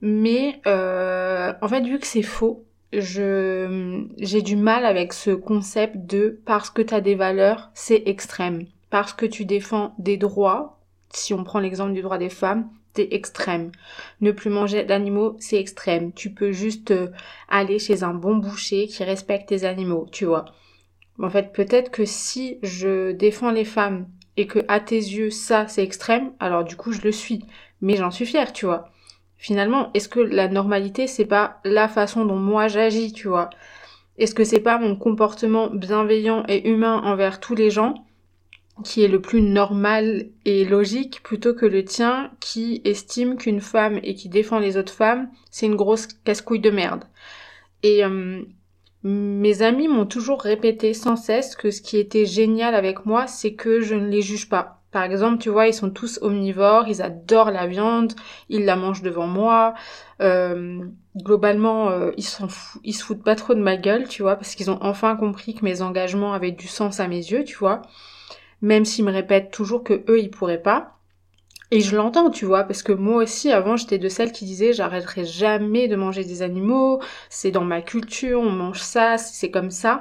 Mais 0.00 0.60
euh, 0.66 1.52
en 1.60 1.68
fait, 1.68 1.82
vu 1.82 1.98
que 1.98 2.06
c'est 2.06 2.22
faux, 2.22 2.64
je 2.92 4.06
j'ai 4.18 4.42
du 4.42 4.56
mal 4.56 4.84
avec 4.84 5.12
ce 5.12 5.30
concept 5.30 5.96
de 5.96 6.40
parce 6.44 6.70
que 6.70 6.82
tu 6.82 6.94
as 6.94 7.00
des 7.00 7.14
valeurs, 7.14 7.70
c'est 7.74 8.02
extrême. 8.06 8.66
Parce 8.90 9.12
que 9.12 9.26
tu 9.26 9.44
défends 9.44 9.94
des 9.98 10.16
droits, 10.16 10.80
si 11.12 11.32
on 11.34 11.44
prend 11.44 11.60
l'exemple 11.60 11.92
du 11.92 12.02
droit 12.02 12.18
des 12.18 12.28
femmes, 12.28 12.68
c'est 12.94 13.08
extrême. 13.12 13.70
Ne 14.20 14.32
plus 14.32 14.50
manger 14.50 14.84
d'animaux, 14.84 15.36
c'est 15.38 15.60
extrême. 15.60 16.12
Tu 16.12 16.30
peux 16.30 16.50
juste 16.50 16.90
euh, 16.90 17.08
aller 17.48 17.78
chez 17.78 18.02
un 18.02 18.14
bon 18.14 18.36
boucher 18.36 18.88
qui 18.88 19.04
respecte 19.04 19.48
tes 19.48 19.64
animaux, 19.64 20.06
tu 20.10 20.24
vois. 20.24 20.46
En 21.22 21.30
fait, 21.30 21.52
peut-être 21.52 21.90
que 21.90 22.04
si 22.04 22.58
je 22.62 23.12
défends 23.12 23.52
les 23.52 23.64
femmes 23.64 24.08
et 24.36 24.46
que 24.46 24.60
à 24.68 24.80
tes 24.80 24.96
yeux 24.96 25.30
ça 25.30 25.68
c'est 25.68 25.84
extrême, 25.84 26.32
alors 26.40 26.64
du 26.64 26.76
coup 26.76 26.92
je 26.92 27.02
le 27.02 27.12
suis 27.12 27.44
mais 27.80 27.96
j'en 27.96 28.10
suis 28.10 28.26
fière, 28.26 28.52
tu 28.52 28.66
vois. 28.66 28.90
Finalement, 29.40 29.90
est-ce 29.94 30.10
que 30.10 30.20
la 30.20 30.48
normalité, 30.48 31.06
c'est 31.06 31.24
pas 31.24 31.60
la 31.64 31.88
façon 31.88 32.26
dont 32.26 32.36
moi 32.36 32.68
j'agis, 32.68 33.14
tu 33.14 33.26
vois? 33.26 33.48
Est-ce 34.18 34.34
que 34.34 34.44
c'est 34.44 34.60
pas 34.60 34.78
mon 34.78 34.96
comportement 34.96 35.70
bienveillant 35.70 36.44
et 36.46 36.68
humain 36.68 37.00
envers 37.04 37.40
tous 37.40 37.54
les 37.54 37.70
gens 37.70 38.04
qui 38.84 39.02
est 39.02 39.08
le 39.08 39.22
plus 39.22 39.40
normal 39.40 40.26
et 40.44 40.66
logique 40.66 41.22
plutôt 41.22 41.54
que 41.54 41.64
le 41.64 41.86
tien 41.86 42.30
qui 42.38 42.82
estime 42.84 43.38
qu'une 43.38 43.62
femme 43.62 43.98
et 44.02 44.14
qui 44.14 44.28
défend 44.28 44.58
les 44.58 44.76
autres 44.76 44.92
femmes, 44.92 45.30
c'est 45.50 45.64
une 45.64 45.74
grosse 45.74 46.06
casse-couille 46.06 46.60
de 46.60 46.70
merde? 46.70 47.04
Et 47.82 48.04
euh, 48.04 48.42
mes 49.04 49.62
amis 49.62 49.88
m'ont 49.88 50.04
toujours 50.04 50.42
répété 50.42 50.92
sans 50.92 51.16
cesse 51.16 51.56
que 51.56 51.70
ce 51.70 51.80
qui 51.80 51.96
était 51.96 52.26
génial 52.26 52.74
avec 52.74 53.06
moi, 53.06 53.26
c'est 53.26 53.54
que 53.54 53.80
je 53.80 53.94
ne 53.94 54.08
les 54.08 54.20
juge 54.20 54.50
pas. 54.50 54.79
Par 54.92 55.04
exemple, 55.04 55.38
tu 55.38 55.50
vois, 55.50 55.68
ils 55.68 55.74
sont 55.74 55.90
tous 55.90 56.18
omnivores, 56.20 56.88
ils 56.88 57.00
adorent 57.00 57.52
la 57.52 57.66
viande, 57.66 58.14
ils 58.48 58.64
la 58.64 58.74
mangent 58.74 59.02
devant 59.02 59.28
moi. 59.28 59.74
Euh, 60.20 60.80
globalement, 61.16 61.90
euh, 61.90 62.10
ils, 62.16 62.26
ils 62.82 62.92
se 62.92 63.04
foutent 63.04 63.22
pas 63.22 63.36
trop 63.36 63.54
de 63.54 63.60
ma 63.60 63.76
gueule, 63.76 64.08
tu 64.08 64.22
vois, 64.22 64.36
parce 64.36 64.54
qu'ils 64.56 64.70
ont 64.70 64.78
enfin 64.82 65.14
compris 65.16 65.54
que 65.54 65.64
mes 65.64 65.80
engagements 65.82 66.32
avaient 66.32 66.50
du 66.50 66.66
sens 66.66 66.98
à 66.98 67.06
mes 67.06 67.18
yeux, 67.18 67.44
tu 67.44 67.56
vois. 67.56 67.82
Même 68.62 68.84
s'ils 68.84 69.04
me 69.04 69.12
répètent 69.12 69.52
toujours 69.52 69.84
que 69.84 70.04
eux, 70.08 70.18
ils 70.20 70.30
pourraient 70.30 70.62
pas. 70.62 70.96
Et 71.70 71.80
je 71.80 71.94
l'entends, 71.94 72.30
tu 72.30 72.46
vois, 72.46 72.64
parce 72.64 72.82
que 72.82 72.92
moi 72.92 73.22
aussi, 73.22 73.52
avant, 73.52 73.76
j'étais 73.76 73.98
de 73.98 74.08
celles 74.08 74.32
qui 74.32 74.44
disaient 74.44 74.72
j'arrêterai 74.72 75.24
jamais 75.24 75.86
de 75.86 75.94
manger 75.94 76.24
des 76.24 76.42
animaux, 76.42 77.00
c'est 77.28 77.52
dans 77.52 77.64
ma 77.64 77.80
culture, 77.80 78.40
on 78.40 78.50
mange 78.50 78.80
ça, 78.80 79.18
c'est 79.18 79.52
comme 79.52 79.70
ça. 79.70 80.00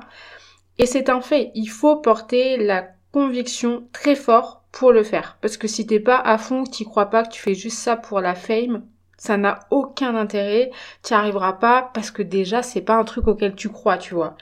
Et 0.79 0.88
c'est 0.88 1.10
un 1.10 1.22
fait, 1.22 1.51
il 1.53 1.67
faut 1.67 1.98
porter 1.98 2.58
la 2.58 2.88
conviction 3.12 3.88
très 3.93 4.15
fort 4.15 4.58
pour 4.71 4.91
le 4.91 5.03
faire. 5.03 5.38
Parce 5.41 5.57
que 5.57 5.67
si 5.67 5.85
t'es 5.85 5.99
pas 5.99 6.17
à 6.17 6.38
fond, 6.38 6.63
que 6.63 6.69
t'y 6.69 6.85
crois 6.85 7.07
pas, 7.07 7.23
que 7.23 7.31
tu 7.31 7.41
fais 7.41 7.55
juste 7.55 7.79
ça 7.79 7.95
pour 7.95 8.21
la 8.21 8.35
fame, 8.35 8.83
ça 9.17 9.38
n'a 9.38 9.59
aucun 9.69 10.15
intérêt, 10.15 10.71
t'y 11.01 11.13
arriveras 11.13 11.53
pas 11.53 11.91
parce 11.93 12.11
que 12.11 12.23
déjà 12.23 12.63
c'est 12.63 12.81
pas 12.81 12.95
un 12.95 13.03
truc 13.03 13.27
auquel 13.27 13.55
tu 13.55 13.69
crois, 13.69 13.97
tu 13.97 14.13
vois. 14.13 14.38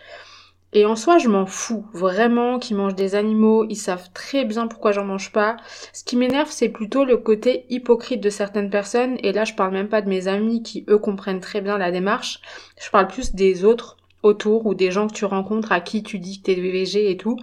Et 0.74 0.86
en 0.86 0.96
soi, 0.96 1.18
je 1.18 1.30
m'en 1.30 1.46
fous 1.46 1.86
vraiment 1.94 2.60
qu'ils 2.60 2.76
mangent 2.76 2.94
des 2.96 3.16
animaux, 3.16 3.66
ils 3.70 3.78
savent 3.78 4.12
très 4.14 4.44
bien 4.44 4.68
pourquoi 4.68 4.92
j'en 4.92 5.06
mange 5.06 5.32
pas. 5.32 5.56
Ce 5.94 6.04
qui 6.04 6.18
m'énerve, 6.18 6.52
c'est 6.52 6.70
plutôt 6.70 7.06
le 7.06 7.18
côté 7.18 7.66
hypocrite 7.70 8.22
de 8.22 8.30
certaines 8.30 8.70
personnes, 8.70 9.18
et 9.24 9.32
là 9.32 9.46
je 9.46 9.54
parle 9.54 9.72
même 9.74 9.88
pas 9.88 10.02
de 10.02 10.10
mes 10.10 10.28
amis 10.28 10.62
qui 10.62 10.86
eux 10.90 11.00
comprennent 11.00 11.40
très 11.40 11.62
bien 11.62 11.78
la 11.78 11.92
démarche, 11.92 12.42
je 12.80 12.90
parle 12.92 13.08
plus 13.08 13.34
des 13.34 13.64
autres 13.64 13.98
autour 14.24 14.66
ou 14.66 14.74
des 14.76 14.92
gens 14.92 15.08
que 15.08 15.14
tu 15.14 15.26
rencontres 15.26 15.72
à 15.72 15.80
qui 15.80 16.04
tu 16.04 16.20
dis 16.20 16.40
que 16.40 16.46
t'es 16.46 16.56
VG 16.56 17.12
et 17.12 17.18
tout, 17.18 17.38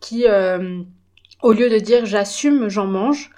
qui 0.00 0.26
euh, 0.26 0.82
au 1.46 1.52
lieu 1.52 1.70
de 1.70 1.78
dire 1.78 2.06
j'assume, 2.06 2.68
j'en 2.68 2.86
mange, 2.86 3.30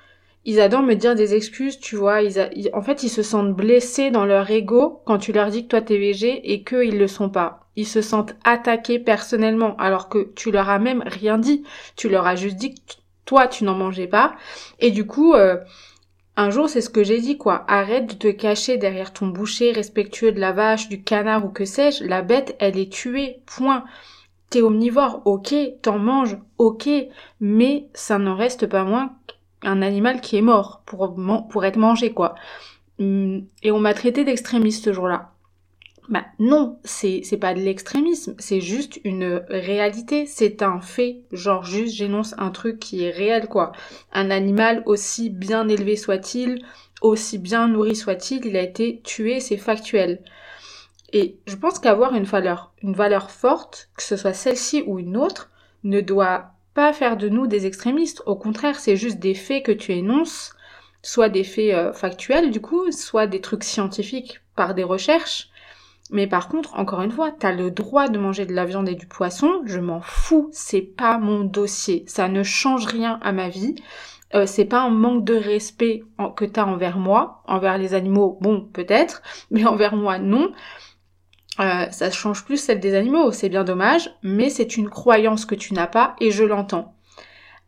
ils 0.47 0.61
adorent 0.61 0.83
me 0.83 0.95
dire 0.95 1.15
des 1.15 1.35
excuses, 1.35 1.79
tu 1.79 1.95
vois. 1.95 2.23
Ils, 2.23 2.71
en 2.73 2.81
fait, 2.81 3.03
ils 3.03 3.11
se 3.11 3.23
sentent 3.23 3.55
blessés 3.55 4.11
dans 4.11 4.25
leur 4.25 4.50
ego 4.50 5.03
quand 5.05 5.19
tu 5.19 5.31
leur 5.31 5.50
dis 5.50 5.65
que 5.65 5.69
toi 5.69 5.83
t'es 5.83 5.99
végé 5.99 6.53
et 6.53 6.65
qu'ils 6.65 6.97
le 6.97 7.07
sont 7.07 7.29
pas. 7.29 7.69
Ils 7.77 7.87
se 7.87 8.00
sentent 8.00 8.35
attaqués 8.45 8.99
personnellement 8.99 9.77
alors 9.77 10.09
que 10.09 10.33
tu 10.35 10.50
leur 10.50 10.71
as 10.71 10.79
même 10.79 11.05
rien 11.05 11.37
dit. 11.37 11.65
Tu 11.97 12.09
leur 12.09 12.27
as 12.27 12.35
juste 12.35 12.57
dit 12.57 12.75
que 12.77 12.81
toi 13.27 13.47
tu 13.47 13.65
n'en 13.65 13.75
mangeais 13.75 14.07
pas. 14.07 14.37
Et 14.79 14.91
du 14.91 15.05
coup, 15.07 15.35
euh, 15.35 15.59
un 16.37 16.49
jour 16.49 16.71
c'est 16.71 16.81
ce 16.81 16.88
que 16.88 17.05
j'ai 17.05 17.21
dit 17.21 17.37
quoi. 17.37 17.67
Arrête 17.69 18.07
de 18.07 18.15
te 18.15 18.29
cacher 18.29 18.79
derrière 18.79 19.12
ton 19.12 19.27
boucher 19.27 19.73
respectueux 19.73 20.33
de 20.33 20.41
la 20.41 20.53
vache, 20.53 20.88
du 20.88 21.03
canard 21.03 21.45
ou 21.45 21.50
que 21.50 21.67
sais-je. 21.67 22.05
La 22.05 22.23
bête, 22.23 22.57
elle 22.59 22.79
est 22.79 22.91
tuée. 22.91 23.43
Point. 23.45 23.85
T'es 24.50 24.62
omnivore, 24.62 25.23
ok, 25.26 25.55
t'en 25.83 25.99
manges, 25.99 26.38
ok, 26.57 26.88
mais 27.40 27.88
ça 27.93 28.19
n'en 28.19 28.35
reste 28.35 28.67
pas 28.67 28.85
moins 28.85 29.14
qu'un 29.61 29.83
animal 29.83 30.21
qui 30.21 30.37
est 30.37 30.43
mort 30.43 30.83
pour, 30.87 31.14
pour 31.50 31.64
être 31.64 31.76
mangé, 31.76 32.12
quoi. 32.12 32.35
Hum, 32.99 33.45
et 33.62 33.71
on 33.71 33.78
m'a 33.78 33.95
traité 33.95 34.25
d'extrémiste 34.25 34.87
ce 34.87 34.93
jour-là. 34.93 35.33
Bah 36.09 36.25
non, 36.38 36.78
c'est 36.85 37.21
pas 37.38 37.52
de 37.52 37.61
l'extrémisme, 37.61 38.35
c'est 38.38 38.62
juste 38.62 38.99
une 39.05 39.45
réalité, 39.50 40.25
c'est 40.25 40.62
un 40.62 40.81
fait, 40.81 41.21
genre 41.33 41.64
juste 41.64 41.95
j'énonce 41.95 42.35
un 42.38 42.50
truc 42.50 42.78
qui 42.78 43.05
est 43.05 43.11
réel 43.11 43.47
quoi. 43.47 43.73
Un 44.14 44.31
animal 44.31 44.83
aussi 44.87 45.28
bien 45.28 45.69
élevé 45.69 45.97
soit-il, 45.97 46.64
aussi 47.02 47.37
bien 47.37 47.69
nourri 47.69 47.95
soit-il, 47.95 48.47
il 48.47 48.57
a 48.57 48.62
été 48.62 49.02
tué, 49.05 49.38
c'est 49.40 49.59
factuel. 49.59 50.23
Et 51.12 51.38
je 51.47 51.57
pense 51.57 51.79
qu'avoir 51.79 52.15
une 52.15 52.25
valeur, 52.25 52.73
une 52.83 52.95
valeur 52.95 53.31
forte, 53.31 53.91
que 53.97 54.03
ce 54.03 54.17
soit 54.17 54.35
celle-ci 54.35 54.85
ou 54.87 54.99
une 54.99 55.17
autre, 55.17 55.50
ne 55.85 56.00
doit 56.00 56.53
pas 56.75 56.93
faire 56.93 57.17
de 57.17 57.29
nous 57.29 57.47
des 57.47 57.67
extrémistes. 57.67 58.23
Au 58.27 58.37
contraire, 58.37 58.79
c'est 58.79 58.97
juste 58.97 59.19
des 59.19 59.35
faits 59.35 59.65
que 59.65 59.73
tu 59.73 59.93
énonces 59.93 60.55
soit 61.03 61.29
des 61.29 61.45
faits 61.45 61.75
euh, 61.75 61.93
factuels 61.93 62.50
du 62.50 62.61
coup, 62.61 62.91
soit 62.93 63.27
des 63.27 63.41
trucs 63.41 63.65
scientifiques 63.65 64.41
par 64.57 64.75
des 64.75 64.85
recherches. 64.85 65.49
Mais 66.11 66.27
par 66.27 66.49
contre, 66.49 66.75
encore 66.75 67.03
une 67.03 67.11
fois, 67.11 67.31
t'as 67.38 67.53
le 67.53 67.71
droit 67.71 68.09
de 68.09 68.19
manger 68.19 68.47
de 68.47 68.55
la 68.55 68.65
viande 68.65 68.88
et 68.88 68.95
du 68.95 69.07
poisson, 69.07 69.62
je 69.67 69.79
m'en 69.79 70.00
fous, 70.00 70.49
c'est 70.53 70.81
pas 70.83 71.19
mon 71.19 71.45
dossier, 71.45 72.05
ça 72.07 72.29
ne 72.29 72.43
change 72.43 72.87
rien 72.87 73.21
à 73.23 73.33
ma 73.33 73.49
vie. 73.49 73.75
Euh, 74.35 74.45
c'est 74.47 74.65
pas 74.65 74.81
un 74.81 74.91
manque 74.91 75.25
de 75.25 75.35
respect 75.35 76.05
que 76.37 76.45
t'as 76.45 76.65
envers 76.65 76.99
moi, 76.99 77.43
envers 77.47 77.79
les 77.79 77.95
animaux, 77.95 78.38
bon 78.41 78.69
peut-être, 78.73 79.23
mais 79.50 79.65
envers 79.67 79.97
moi 79.97 80.19
non. 80.19 80.53
Euh, 81.61 81.91
ça 81.91 82.11
change 82.11 82.45
plus 82.45 82.57
celle 82.57 82.81
des 82.81 82.95
animaux, 82.95 83.33
c'est 83.33 83.49
bien 83.49 83.65
dommage, 83.65 84.15
mais 84.23 84.49
c'est 84.49 84.77
une 84.77 84.88
croyance 84.88 85.45
que 85.45 85.57
tu 85.57 85.75
n'as 85.75 85.88
pas 85.88 86.15
et 86.21 86.31
je 86.31 86.45
l'entends. 86.45 86.95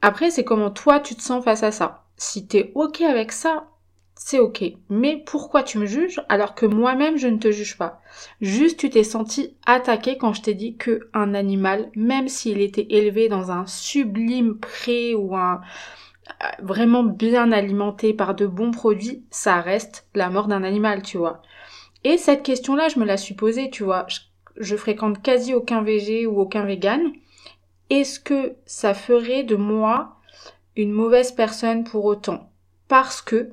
Après, 0.02 0.30
c'est 0.30 0.44
comment 0.44 0.70
toi 0.70 1.00
tu 1.00 1.14
te 1.14 1.22
sens 1.22 1.44
face 1.44 1.62
à 1.62 1.72
ça. 1.72 2.04
Si 2.16 2.46
t'es 2.46 2.70
ok 2.74 3.00
avec 3.02 3.32
ça, 3.32 3.66
c'est 4.14 4.38
ok. 4.38 4.62
Mais 4.90 5.22
pourquoi 5.26 5.62
tu 5.62 5.78
me 5.78 5.86
juges 5.86 6.22
alors 6.28 6.54
que 6.54 6.66
moi-même 6.66 7.16
je 7.16 7.26
ne 7.26 7.38
te 7.38 7.50
juge 7.50 7.78
pas? 7.78 8.00
Juste 8.40 8.78
tu 8.78 8.90
t'es 8.90 9.02
senti 9.02 9.56
attaqué 9.66 10.18
quand 10.18 10.34
je 10.34 10.42
t'ai 10.42 10.54
dit 10.54 10.76
que 10.76 11.08
un 11.14 11.34
animal, 11.34 11.90
même 11.96 12.28
s'il 12.28 12.60
était 12.60 12.86
élevé 12.90 13.28
dans 13.28 13.50
un 13.50 13.66
sublime 13.66 14.58
pré 14.58 15.14
ou 15.14 15.36
un 15.36 15.62
euh, 16.42 16.46
vraiment 16.62 17.02
bien 17.02 17.50
alimenté 17.50 18.14
par 18.14 18.34
de 18.34 18.46
bons 18.46 18.70
produits, 18.70 19.24
ça 19.30 19.60
reste 19.60 20.06
la 20.14 20.30
mort 20.30 20.48
d'un 20.48 20.64
animal, 20.64 21.02
tu 21.02 21.18
vois. 21.18 21.42
Et 22.04 22.16
cette 22.16 22.42
question-là, 22.42 22.88
je 22.88 22.98
me 22.98 23.04
la 23.04 23.16
suis 23.16 23.34
posée, 23.34 23.70
tu 23.70 23.84
vois. 23.84 24.06
Je, 24.56 24.76
fréquente 24.76 25.22
quasi 25.22 25.54
aucun 25.54 25.82
végé 25.82 26.26
ou 26.26 26.40
aucun 26.40 26.64
vegan. 26.64 27.12
Est-ce 27.90 28.20
que 28.20 28.54
ça 28.64 28.94
ferait 28.94 29.42
de 29.42 29.56
moi 29.56 30.16
une 30.76 30.92
mauvaise 30.92 31.32
personne 31.32 31.84
pour 31.84 32.04
autant? 32.06 32.50
Parce 32.88 33.20
que, 33.20 33.50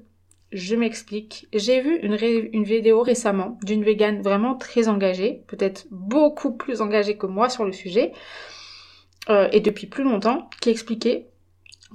je 0.54 0.76
m'explique, 0.76 1.48
j'ai 1.54 1.82
vu 1.82 1.98
une, 1.98 2.16
vidéo 2.64 3.02
récemment 3.02 3.58
d'une 3.64 3.84
végane 3.84 4.22
vraiment 4.22 4.56
très 4.56 4.88
engagée, 4.88 5.44
peut-être 5.48 5.86
beaucoup 5.92 6.54
plus 6.56 6.82
engagée 6.82 7.18
que 7.18 7.26
moi 7.26 7.50
sur 7.50 7.66
le 7.66 7.74
sujet, 7.74 8.14
euh, 9.30 9.50
et 9.52 9.60
depuis 9.60 9.88
plus 9.88 10.06
longtemps, 10.06 10.50
qui 10.62 10.70
expliquait 10.70 11.28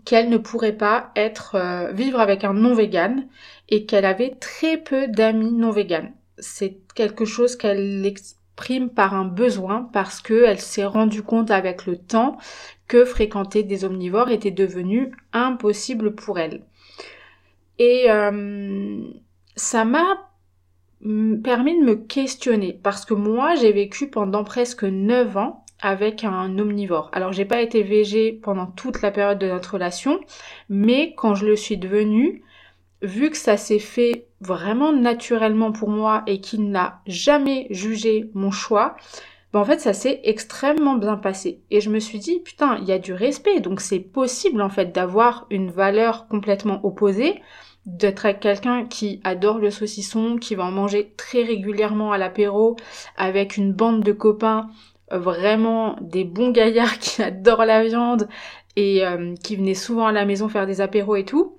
qu'elle 0.04 0.28
ne 0.28 0.36
pourrait 0.36 0.76
pas 0.76 1.12
être 1.16 1.54
euh, 1.54 1.92
vivre 1.92 2.20
avec 2.20 2.44
un 2.44 2.52
non 2.52 2.74
vegan 2.74 3.26
et 3.70 3.86
qu'elle 3.86 4.04
avait 4.04 4.34
très 4.38 4.76
peu 4.76 5.08
d'amis 5.08 5.52
non 5.52 5.70
vegan 5.70 6.12
c'est 6.42 6.76
quelque 6.94 7.24
chose 7.24 7.56
qu'elle 7.56 8.04
exprime 8.04 8.90
par 8.90 9.14
un 9.14 9.24
besoin 9.24 9.88
parce 9.92 10.20
qu'elle 10.20 10.60
s'est 10.60 10.84
rendue 10.84 11.22
compte 11.22 11.50
avec 11.50 11.86
le 11.86 11.96
temps 11.96 12.36
que 12.88 13.04
fréquenter 13.04 13.62
des 13.62 13.84
omnivores 13.84 14.30
était 14.30 14.50
devenu 14.50 15.12
impossible 15.32 16.14
pour 16.14 16.38
elle. 16.38 16.62
Et 17.78 18.10
euh, 18.10 19.00
ça 19.56 19.84
m'a 19.84 20.28
permis 21.42 21.78
de 21.80 21.84
me 21.84 21.94
questionner 21.96 22.78
parce 22.82 23.04
que 23.04 23.14
moi 23.14 23.54
j'ai 23.54 23.72
vécu 23.72 24.08
pendant 24.08 24.44
presque 24.44 24.84
9 24.84 25.36
ans 25.36 25.64
avec 25.80 26.22
un 26.22 26.58
omnivore. 26.58 27.10
Alors 27.12 27.32
j'ai 27.32 27.44
pas 27.44 27.60
été 27.60 27.82
végé 27.82 28.32
pendant 28.32 28.66
toute 28.66 29.02
la 29.02 29.10
période 29.10 29.38
de 29.38 29.48
notre 29.48 29.74
relation, 29.74 30.20
mais 30.68 31.14
quand 31.16 31.34
je 31.34 31.46
le 31.46 31.56
suis 31.56 31.76
devenue, 31.76 32.44
vu 33.02 33.30
que 33.30 33.36
ça 33.36 33.56
s'est 33.56 33.80
fait 33.80 34.26
vraiment 34.42 34.92
naturellement 34.92 35.72
pour 35.72 35.88
moi 35.88 36.22
et 36.26 36.40
qu'il 36.40 36.70
n'a 36.70 37.00
jamais 37.06 37.66
jugé 37.70 38.30
mon 38.34 38.50
choix, 38.50 38.96
ben 39.52 39.60
en 39.60 39.64
fait 39.64 39.80
ça 39.80 39.92
s'est 39.92 40.20
extrêmement 40.24 40.96
bien 40.96 41.16
passé. 41.16 41.60
Et 41.70 41.80
je 41.80 41.90
me 41.90 42.00
suis 42.00 42.18
dit, 42.18 42.40
putain, 42.40 42.78
il 42.80 42.88
y 42.88 42.92
a 42.92 42.98
du 42.98 43.12
respect, 43.12 43.60
donc 43.60 43.80
c'est 43.80 44.00
possible 44.00 44.62
en 44.62 44.70
fait 44.70 44.92
d'avoir 44.92 45.46
une 45.50 45.70
valeur 45.70 46.26
complètement 46.28 46.80
opposée, 46.84 47.40
d'être 47.86 48.26
avec 48.26 48.40
quelqu'un 48.40 48.84
qui 48.86 49.20
adore 49.24 49.58
le 49.58 49.70
saucisson, 49.70 50.36
qui 50.38 50.54
va 50.54 50.64
en 50.64 50.70
manger 50.70 51.14
très 51.16 51.42
régulièrement 51.42 52.12
à 52.12 52.18
l'apéro, 52.18 52.76
avec 53.16 53.56
une 53.56 53.72
bande 53.72 54.02
de 54.02 54.12
copains 54.12 54.68
euh, 55.12 55.18
vraiment 55.18 55.96
des 56.00 56.24
bons 56.24 56.50
gaillards 56.50 56.98
qui 57.00 57.22
adorent 57.22 57.64
la 57.64 57.84
viande 57.84 58.28
et 58.76 59.04
euh, 59.04 59.34
qui 59.42 59.56
venaient 59.56 59.74
souvent 59.74 60.06
à 60.06 60.12
la 60.12 60.24
maison 60.24 60.48
faire 60.48 60.66
des 60.66 60.80
apéros 60.80 61.16
et 61.16 61.24
tout. 61.24 61.58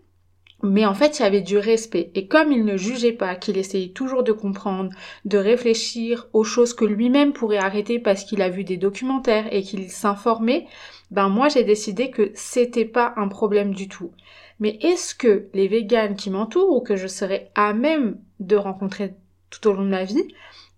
Mais 0.64 0.86
en 0.86 0.94
fait, 0.94 1.20
il 1.20 1.24
y 1.24 1.26
avait 1.26 1.42
du 1.42 1.58
respect. 1.58 2.10
Et 2.16 2.28
comme 2.28 2.54
il 2.54 2.64
ne 2.64 2.78
jugeait 2.78 3.12
pas, 3.12 3.36
qu'il 3.36 3.58
essayait 3.58 3.90
toujours 3.90 4.24
de 4.24 4.32
comprendre, 4.32 4.92
de 5.26 5.38
réfléchir 5.38 6.28
aux 6.32 6.46
choses 6.46 6.74
que 6.74 6.86
lui-même 6.86 7.34
pourrait 7.34 7.58
arrêter 7.58 8.00
parce 8.00 8.24
qu'il 8.24 8.42
a 8.42 8.50
vu 8.50 8.64
des 8.64 8.78
documentaires 8.78 9.54
et 9.54 9.62
qu'il 9.62 9.90
s'informait, 9.92 10.66
ben 11.12 11.28
moi 11.28 11.50
j'ai 11.50 11.66
décidé 11.66 12.10
que 12.12 12.32
c'était 12.34 12.86
pas 12.86 13.14
un 13.18 13.28
problème 13.28 13.74
du 13.74 13.90
tout. 13.90 14.12
Mais 14.62 14.80
est-ce 14.82 15.14
que 15.14 15.50
les 15.54 15.68
véganes 15.68 16.16
qui 16.16 16.30
m'entourent 16.30 16.74
ou 16.74 16.80
que 16.82 16.96
je 16.96 17.08
serais 17.08 17.52
à 17.56 17.74
même 17.74 18.18
de 18.40 18.56
rencontrer 18.56 19.16
tout 19.50 19.68
au 19.68 19.74
long 19.74 19.84
de 19.84 19.90
ma 19.90 20.06
vie 20.06 20.28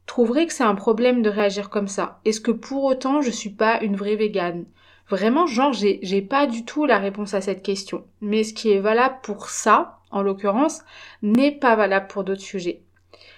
trouveraient 0.07 0.47
que 0.47 0.53
c'est 0.53 0.63
un 0.63 0.75
problème 0.75 1.21
de 1.21 1.29
réagir 1.29 1.69
comme 1.69 1.87
ça? 1.87 2.19
Est-ce 2.25 2.41
que 2.41 2.51
pour 2.51 2.85
autant 2.85 3.21
je 3.21 3.29
suis 3.29 3.51
pas 3.51 3.79
une 3.83 3.95
vraie 3.95 4.15
végane? 4.15 4.65
Vraiment, 5.09 5.45
genre, 5.45 5.73
j'ai, 5.73 6.21
pas 6.21 6.47
du 6.47 6.65
tout 6.65 6.85
la 6.85 6.97
réponse 6.97 7.33
à 7.33 7.41
cette 7.41 7.61
question. 7.61 8.05
Mais 8.21 8.43
ce 8.43 8.53
qui 8.53 8.71
est 8.71 8.79
valable 8.79 9.17
pour 9.21 9.49
ça, 9.49 9.99
en 10.11 10.21
l'occurrence, 10.21 10.81
n'est 11.21 11.51
pas 11.51 11.75
valable 11.75 12.07
pour 12.07 12.23
d'autres 12.23 12.41
sujets. 12.41 12.81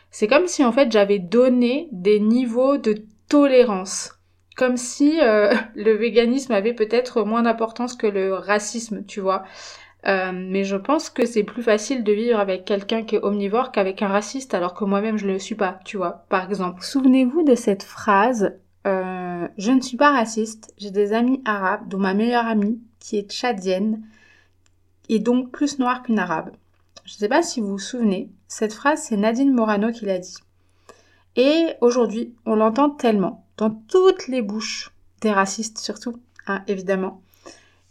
C'est 0.10 0.28
comme 0.28 0.48
si 0.48 0.64
en 0.64 0.72
fait 0.72 0.92
j'avais 0.92 1.20
donné 1.20 1.90
des 1.92 2.20
niveaux 2.20 2.78
de 2.78 3.04
tolérance. 3.28 4.14
Comme 4.56 4.78
si 4.78 5.20
euh, 5.22 5.54
le 5.76 5.92
véganisme 5.92 6.54
avait 6.54 6.74
peut-être 6.74 7.24
moins 7.24 7.42
d'importance 7.42 7.96
que 7.96 8.08
le 8.08 8.34
racisme, 8.34 9.04
tu 9.06 9.20
vois. 9.20 9.44
Euh, 10.06 10.32
mais 10.34 10.64
je 10.64 10.78
pense 10.78 11.10
que 11.10 11.26
c'est 11.26 11.44
plus 11.44 11.64
facile 11.64 12.04
de 12.04 12.14
vivre 12.14 12.40
avec 12.40 12.64
quelqu'un 12.64 13.04
qui 13.04 13.16
est 13.16 13.24
omnivore 13.24 13.74
qu'avec 13.74 14.02
un 14.02 14.08
raciste, 14.08 14.54
alors 14.54 14.74
que 14.74 14.86
moi-même 14.86 15.18
je 15.18 15.28
ne 15.28 15.34
le 15.34 15.40
suis 15.40 15.56
pas, 15.56 15.80
tu 15.84 15.98
vois, 15.98 16.26
par 16.30 16.46
exemple. 16.46 16.82
Souvenez-vous 16.82 17.44
de 17.44 17.56
cette 17.56 17.84
phrase 17.84 18.54
euh, 18.86 19.48
je 19.58 19.72
ne 19.72 19.82
suis 19.82 19.98
pas 19.98 20.12
raciste, 20.12 20.74
j'ai 20.78 20.92
des 20.92 21.14
amis 21.14 21.42
arabes, 21.46 21.88
dont 21.88 21.98
ma 21.98 22.14
meilleure 22.14 22.46
amie, 22.46 22.80
qui 23.00 23.18
est 23.18 23.30
tchadienne, 23.30 24.02
est 25.10 25.20
donc 25.20 25.52
plus 25.52 25.80
noire 25.80 26.04
qu'une 26.04 26.20
arabe. 26.20 26.52
Je 27.06 27.14
ne 27.14 27.18
sais 27.18 27.30
pas 27.30 27.42
si 27.42 27.62
vous 27.62 27.70
vous 27.70 27.80
souvenez, 27.80 28.30
cette 28.48 28.74
phrase, 28.74 29.04
c'est 29.04 29.18
Nadine 29.18 29.54
Morano 29.54 29.92
qui 29.92 30.06
l'a 30.06 30.20
dit. 30.20 30.38
Et 31.36 31.74
aujourd'hui, 31.82 32.34
on 32.46 32.56
l'entend 32.56 32.90
tellement, 32.90 33.46
dans 33.58 33.70
toutes 33.70 34.28
les 34.28 34.42
bouches 34.42 34.92
des 35.22 35.32
racistes 35.32 35.78
surtout, 35.80 36.20
hein, 36.48 36.64
évidemment. 36.68 37.22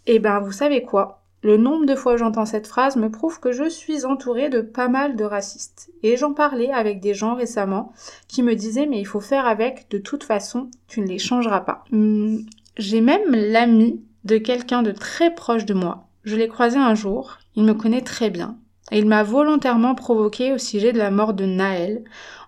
Et 0.07 0.17
eh 0.17 0.19
ben, 0.19 0.41
vous 0.41 0.53
savez 0.53 0.83
quoi? 0.83 1.23
Le 1.47 1.57
nombre 1.57 1.87
de 1.87 1.95
fois 1.95 2.15
où 2.15 2.17
j'entends 2.17 2.45
cette 2.45 2.67
phrase 2.67 2.97
me 2.97 3.09
prouve 3.09 3.39
que 3.39 3.53
je 3.53 3.69
suis 3.69 4.05
entourée 4.05 4.51
de 4.51 4.61
pas 4.61 4.89
mal 4.89 5.15
de 5.15 5.23
racistes. 5.23 5.91
Et 6.03 6.17
j'en 6.17 6.33
parlais 6.33 6.73
avec 6.73 6.99
des 6.99 7.15
gens 7.15 7.37
récemment 7.37 7.93
qui 8.27 8.43
me 8.43 8.57
disaient 8.57 8.87
mais 8.87 8.99
il 8.99 9.07
faut 9.07 9.21
faire 9.21 9.47
avec, 9.47 9.89
de 9.89 9.99
toute 9.99 10.25
façon, 10.25 10.69
tu 10.89 11.01
ne 11.01 11.07
les 11.07 11.21
changeras 11.21 11.61
pas. 11.61 11.85
Hmm, 11.93 12.39
j'ai 12.79 13.01
même 13.01 13.31
l'ami 13.31 14.03
de 14.25 14.39
quelqu'un 14.39 14.83
de 14.83 14.91
très 14.91 15.33
proche 15.37 15.67
de 15.67 15.75
moi. 15.75 16.09
Je 16.25 16.35
l'ai 16.35 16.49
croisé 16.49 16.79
un 16.79 16.97
jour, 16.97 17.39
il 17.55 17.63
me 17.63 17.75
connaît 17.75 18.03
très 18.03 18.29
bien. 18.29 18.57
Et 18.91 18.99
il 18.99 19.07
m'a 19.07 19.23
volontairement 19.23 19.95
provoqué 19.95 20.53
au 20.53 20.59
sujet 20.59 20.93
de 20.93 20.99
la 20.99 21.13
mort 21.13 21.33
de 21.33 21.45
Naël 21.45 22.03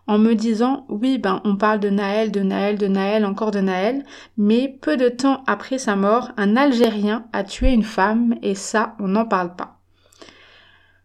en 0.09 0.19
me 0.19 0.35
disant 0.35 0.87
oui 0.89 1.19
ben 1.19 1.41
on 1.45 1.57
parle 1.57 1.79
de 1.79 1.91
Naël, 1.91 2.33
de 2.33 2.41
Naël, 2.41 2.77
de 2.79 2.89
Naël, 2.89 3.25
encore 3.25 3.53
de 3.53 3.61
Naël, 3.61 4.05
mais 4.37 4.77
peu 4.81 4.97
de 4.97 5.09
temps 5.09 5.45
après 5.47 5.79
sa 5.79 5.95
mort, 5.95 6.33
un 6.37 6.57
Algérien 6.57 7.27
a 7.33 7.45
tué 7.45 7.71
une 7.71 7.85
femme 7.85 8.35
et 8.43 8.57
ça 8.57 8.97
on 8.99 9.09
n'en 9.09 9.27
parle 9.27 9.55
pas. 9.55 9.79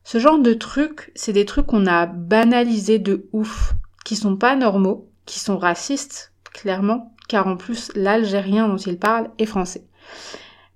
Ce 0.04 0.18
genre 0.18 0.40
de 0.40 0.54
trucs, 0.54 1.12
c'est 1.16 1.34
des 1.34 1.46
trucs 1.46 1.68
qu'on 1.68 1.86
a 1.86 2.06
banalisés 2.06 3.00
de 3.00 3.30
ouf, 3.32 3.74
qui 4.04 4.16
sont 4.16 4.36
pas 4.36 4.56
normaux, 4.56 5.10
qui 5.26 5.40
sont 5.40 5.58
racistes, 5.58 6.34
clairement, 6.52 7.14
car 7.30 7.48
en 7.48 7.56
plus 7.56 7.92
l'Algérien 7.96 8.68
dont 8.68 8.78
il 8.78 8.98
parle 8.98 9.30
est 9.38 9.46
français. 9.46 9.86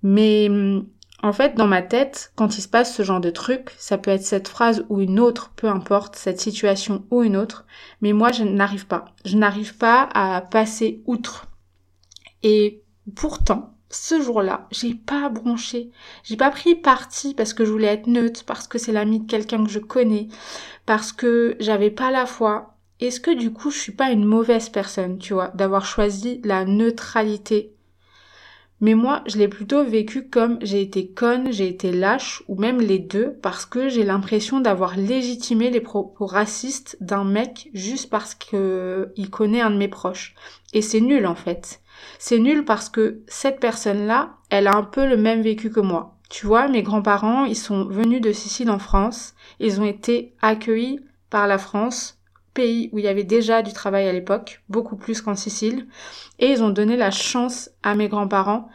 Mais 0.01 0.47
hum, 0.49 0.87
en 1.27 1.33
fait, 1.33 1.55
dans 1.55 1.67
ma 1.67 1.81
tête, 1.81 2.31
quand 2.35 2.57
il 2.57 2.61
se 2.61 2.67
passe 2.69 2.95
ce 2.95 3.03
genre 3.03 3.19
de 3.19 3.29
truc, 3.29 3.71
ça 3.77 3.97
peut 3.97 4.11
être 4.11 4.23
cette 4.23 4.47
phrase 4.47 4.85
ou 4.87 5.01
une 5.01 5.19
autre, 5.19 5.51
peu 5.55 5.67
importe, 5.67 6.15
cette 6.15 6.39
situation 6.39 7.03
ou 7.11 7.21
une 7.21 7.35
autre, 7.35 7.65
mais 8.01 8.13
moi 8.13 8.31
je 8.31 8.43
n'arrive 8.43 8.87
pas. 8.87 9.05
Je 9.25 9.37
n'arrive 9.37 9.77
pas 9.77 10.09
à 10.13 10.41
passer 10.41 11.03
outre. 11.05 11.47
Et 12.43 12.81
pourtant, 13.15 13.75
ce 13.89 14.21
jour-là, 14.21 14.67
j'ai 14.71 14.95
pas 14.95 15.27
bronché. 15.27 15.91
J'ai 16.23 16.37
pas 16.37 16.49
pris 16.49 16.75
parti 16.75 17.33
parce 17.33 17.53
que 17.53 17.65
je 17.65 17.71
voulais 17.71 17.87
être 17.87 18.07
neutre, 18.07 18.45
parce 18.45 18.67
que 18.67 18.77
c'est 18.77 18.93
l'ami 18.93 19.19
de 19.19 19.29
quelqu'un 19.29 19.63
que 19.65 19.69
je 19.69 19.79
connais, 19.79 20.29
parce 20.85 21.11
que 21.11 21.57
j'avais 21.59 21.91
pas 21.91 22.09
la 22.09 22.25
foi. 22.25 22.77
Est-ce 23.01 23.19
que 23.19 23.31
du 23.31 23.51
coup 23.51 23.69
je 23.69 23.77
suis 23.79 23.91
pas 23.91 24.11
une 24.11 24.25
mauvaise 24.25 24.69
personne, 24.69 25.17
tu 25.17 25.33
vois, 25.33 25.49
d'avoir 25.49 25.85
choisi 25.85 26.41
la 26.43 26.63
neutralité 26.63 27.76
mais 28.79 28.93
moi, 28.93 29.23
je 29.25 29.37
l'ai 29.37 29.47
plutôt 29.47 29.83
vécu 29.83 30.27
comme 30.29 30.59
j'ai 30.61 30.81
été 30.81 31.07
conne, 31.07 31.51
j'ai 31.51 31.67
été 31.67 31.91
lâche, 31.91 32.43
ou 32.47 32.55
même 32.55 32.79
les 32.79 32.99
deux, 32.99 33.33
parce 33.41 33.65
que 33.65 33.89
j'ai 33.89 34.03
l'impression 34.03 34.59
d'avoir 34.59 34.95
légitimé 34.97 35.71
les 35.71 35.81
propos 35.81 36.25
racistes 36.27 36.97
d'un 37.01 37.23
mec 37.23 37.69
juste 37.73 38.09
parce 38.09 38.35
que 38.35 39.11
il 39.15 39.29
connaît 39.29 39.61
un 39.61 39.71
de 39.71 39.77
mes 39.77 39.87
proches. 39.87 40.35
Et 40.73 40.81
c'est 40.81 41.01
nul 41.01 41.25
en 41.25 41.35
fait. 41.35 41.81
C'est 42.19 42.39
nul 42.39 42.65
parce 42.65 42.89
que 42.89 43.21
cette 43.27 43.59
personne-là, 43.59 44.35
elle 44.49 44.67
a 44.67 44.75
un 44.75 44.83
peu 44.83 45.07
le 45.07 45.17
même 45.17 45.41
vécu 45.41 45.71
que 45.71 45.79
moi. 45.79 46.15
Tu 46.29 46.45
vois, 46.45 46.67
mes 46.67 46.83
grands-parents, 46.83 47.45
ils 47.45 47.55
sont 47.55 47.85
venus 47.85 48.21
de 48.21 48.31
Sicile 48.31 48.69
en 48.69 48.79
France. 48.79 49.33
Ils 49.59 49.79
ont 49.81 49.85
été 49.85 50.35
accueillis 50.41 50.99
par 51.29 51.47
la 51.47 51.57
France, 51.57 52.16
pays 52.57 52.89
où 52.91 52.97
il 52.97 53.05
y 53.05 53.07
avait 53.07 53.23
déjà 53.23 53.61
du 53.61 53.71
travail 53.71 54.07
à 54.07 54.11
l'époque, 54.11 54.63
beaucoup 54.67 54.95
plus 54.95 55.21
qu'en 55.21 55.35
Sicile. 55.35 55.87
Et 56.39 56.47
ils 56.47 56.63
ont 56.63 56.71
donné 56.71 56.97
la 56.97 57.11
chance 57.11 57.69
à 57.83 57.93
mes 57.93 58.07
grands-parents 58.09 58.67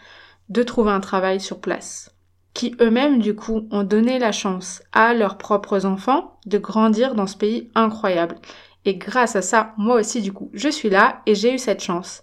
de 0.49 0.63
trouver 0.63 0.93
un 0.93 1.01
travail 1.01 1.41
sur 1.41 1.61
place. 1.61 2.15
Qui 2.55 2.77
eux-mêmes, 2.81 3.19
du 3.19 3.35
coup, 3.35 3.67
ont 3.73 3.83
donné 3.83 4.21
la 4.21 4.31
chance 4.31 4.83
à 4.93 5.15
leurs 5.15 5.37
propres 5.37 5.85
enfants 5.85 6.39
de 6.47 6.59
grandir 6.59 7.17
dans 7.17 7.27
ce 7.27 7.37
pays 7.37 7.71
incroyable. 7.75 8.37
Et 8.85 8.95
grâce 8.95 9.35
à 9.35 9.43
ça, 9.43 9.75
moi 9.79 9.97
aussi, 9.97 10.21
du 10.21 10.33
coup, 10.33 10.51
je 10.53 10.69
suis 10.69 10.91
là 10.91 11.23
et 11.27 11.35
j'ai 11.35 11.55
eu 11.55 11.59
cette 11.59 11.83
chance. 11.83 12.23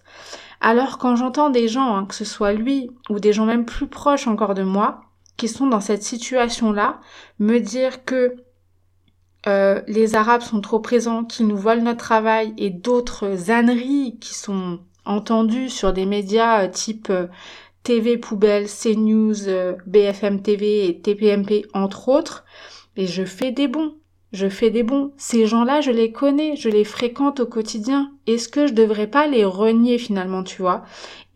Alors 0.62 0.98
quand 0.98 1.16
j'entends 1.16 1.50
des 1.50 1.68
gens, 1.68 1.96
hein, 1.96 2.06
que 2.06 2.14
ce 2.14 2.24
soit 2.24 2.52
lui 2.52 2.90
ou 3.08 3.18
des 3.18 3.32
gens 3.32 3.46
même 3.46 3.64
plus 3.64 3.86
proches 3.86 4.26
encore 4.26 4.54
de 4.54 4.62
moi, 4.62 5.02
qui 5.36 5.48
sont 5.48 5.66
dans 5.66 5.80
cette 5.80 6.02
situation-là, 6.02 7.00
me 7.38 7.58
dire 7.58 8.04
que 8.04 8.36
euh, 9.46 9.80
les 9.86 10.16
Arabes 10.16 10.42
sont 10.42 10.60
trop 10.60 10.80
présents, 10.80 11.24
qu'ils 11.24 11.46
nous 11.46 11.56
volent 11.56 11.82
notre 11.82 11.98
travail 11.98 12.52
et 12.58 12.70
d'autres 12.70 13.50
âneries 13.50 14.18
qui 14.20 14.34
sont 14.34 14.80
entendues 15.06 15.70
sur 15.70 15.92
des 15.92 16.06
médias 16.06 16.64
euh, 16.64 16.68
type 16.68 17.08
euh, 17.10 17.26
TV 17.82 18.18
Poubelle, 18.18 18.66
CNews, 18.66 19.34
BFM 19.86 20.42
TV 20.42 20.86
et 20.86 21.00
TPMP 21.00 21.66
entre 21.72 22.08
autres, 22.08 22.44
et 22.96 23.06
je 23.06 23.24
fais 23.24 23.52
des 23.52 23.68
bons 23.68 23.94
je 24.32 24.48
fais 24.48 24.70
des 24.70 24.82
bons. 24.82 25.12
Ces 25.16 25.46
gens-là, 25.46 25.80
je 25.80 25.90
les 25.90 26.12
connais, 26.12 26.56
je 26.56 26.68
les 26.68 26.84
fréquente 26.84 27.40
au 27.40 27.46
quotidien. 27.46 28.12
Est-ce 28.26 28.48
que 28.48 28.66
je 28.66 28.72
devrais 28.72 29.08
pas 29.08 29.26
les 29.26 29.44
renier 29.44 29.98
finalement, 29.98 30.42
tu 30.44 30.62
vois? 30.62 30.84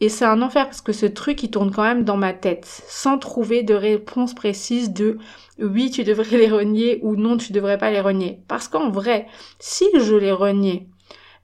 Et 0.00 0.08
c'est 0.08 0.24
un 0.24 0.42
enfer 0.42 0.66
parce 0.66 0.80
que 0.80 0.92
ce 0.92 1.06
truc, 1.06 1.42
il 1.42 1.50
tourne 1.50 1.72
quand 1.72 1.82
même 1.82 2.04
dans 2.04 2.16
ma 2.16 2.32
tête, 2.32 2.66
sans 2.66 3.18
trouver 3.18 3.62
de 3.62 3.74
réponse 3.74 4.34
précise 4.34 4.92
de 4.92 5.18
oui, 5.58 5.90
tu 5.90 6.04
devrais 6.04 6.36
les 6.36 6.50
renier 6.50 6.98
ou 7.02 7.16
non, 7.16 7.36
tu 7.36 7.52
devrais 7.52 7.78
pas 7.78 7.90
les 7.90 8.00
renier. 8.00 8.40
Parce 8.48 8.68
qu'en 8.68 8.90
vrai, 8.90 9.26
si 9.58 9.86
je 9.94 10.14
les 10.14 10.32
reniais, 10.32 10.88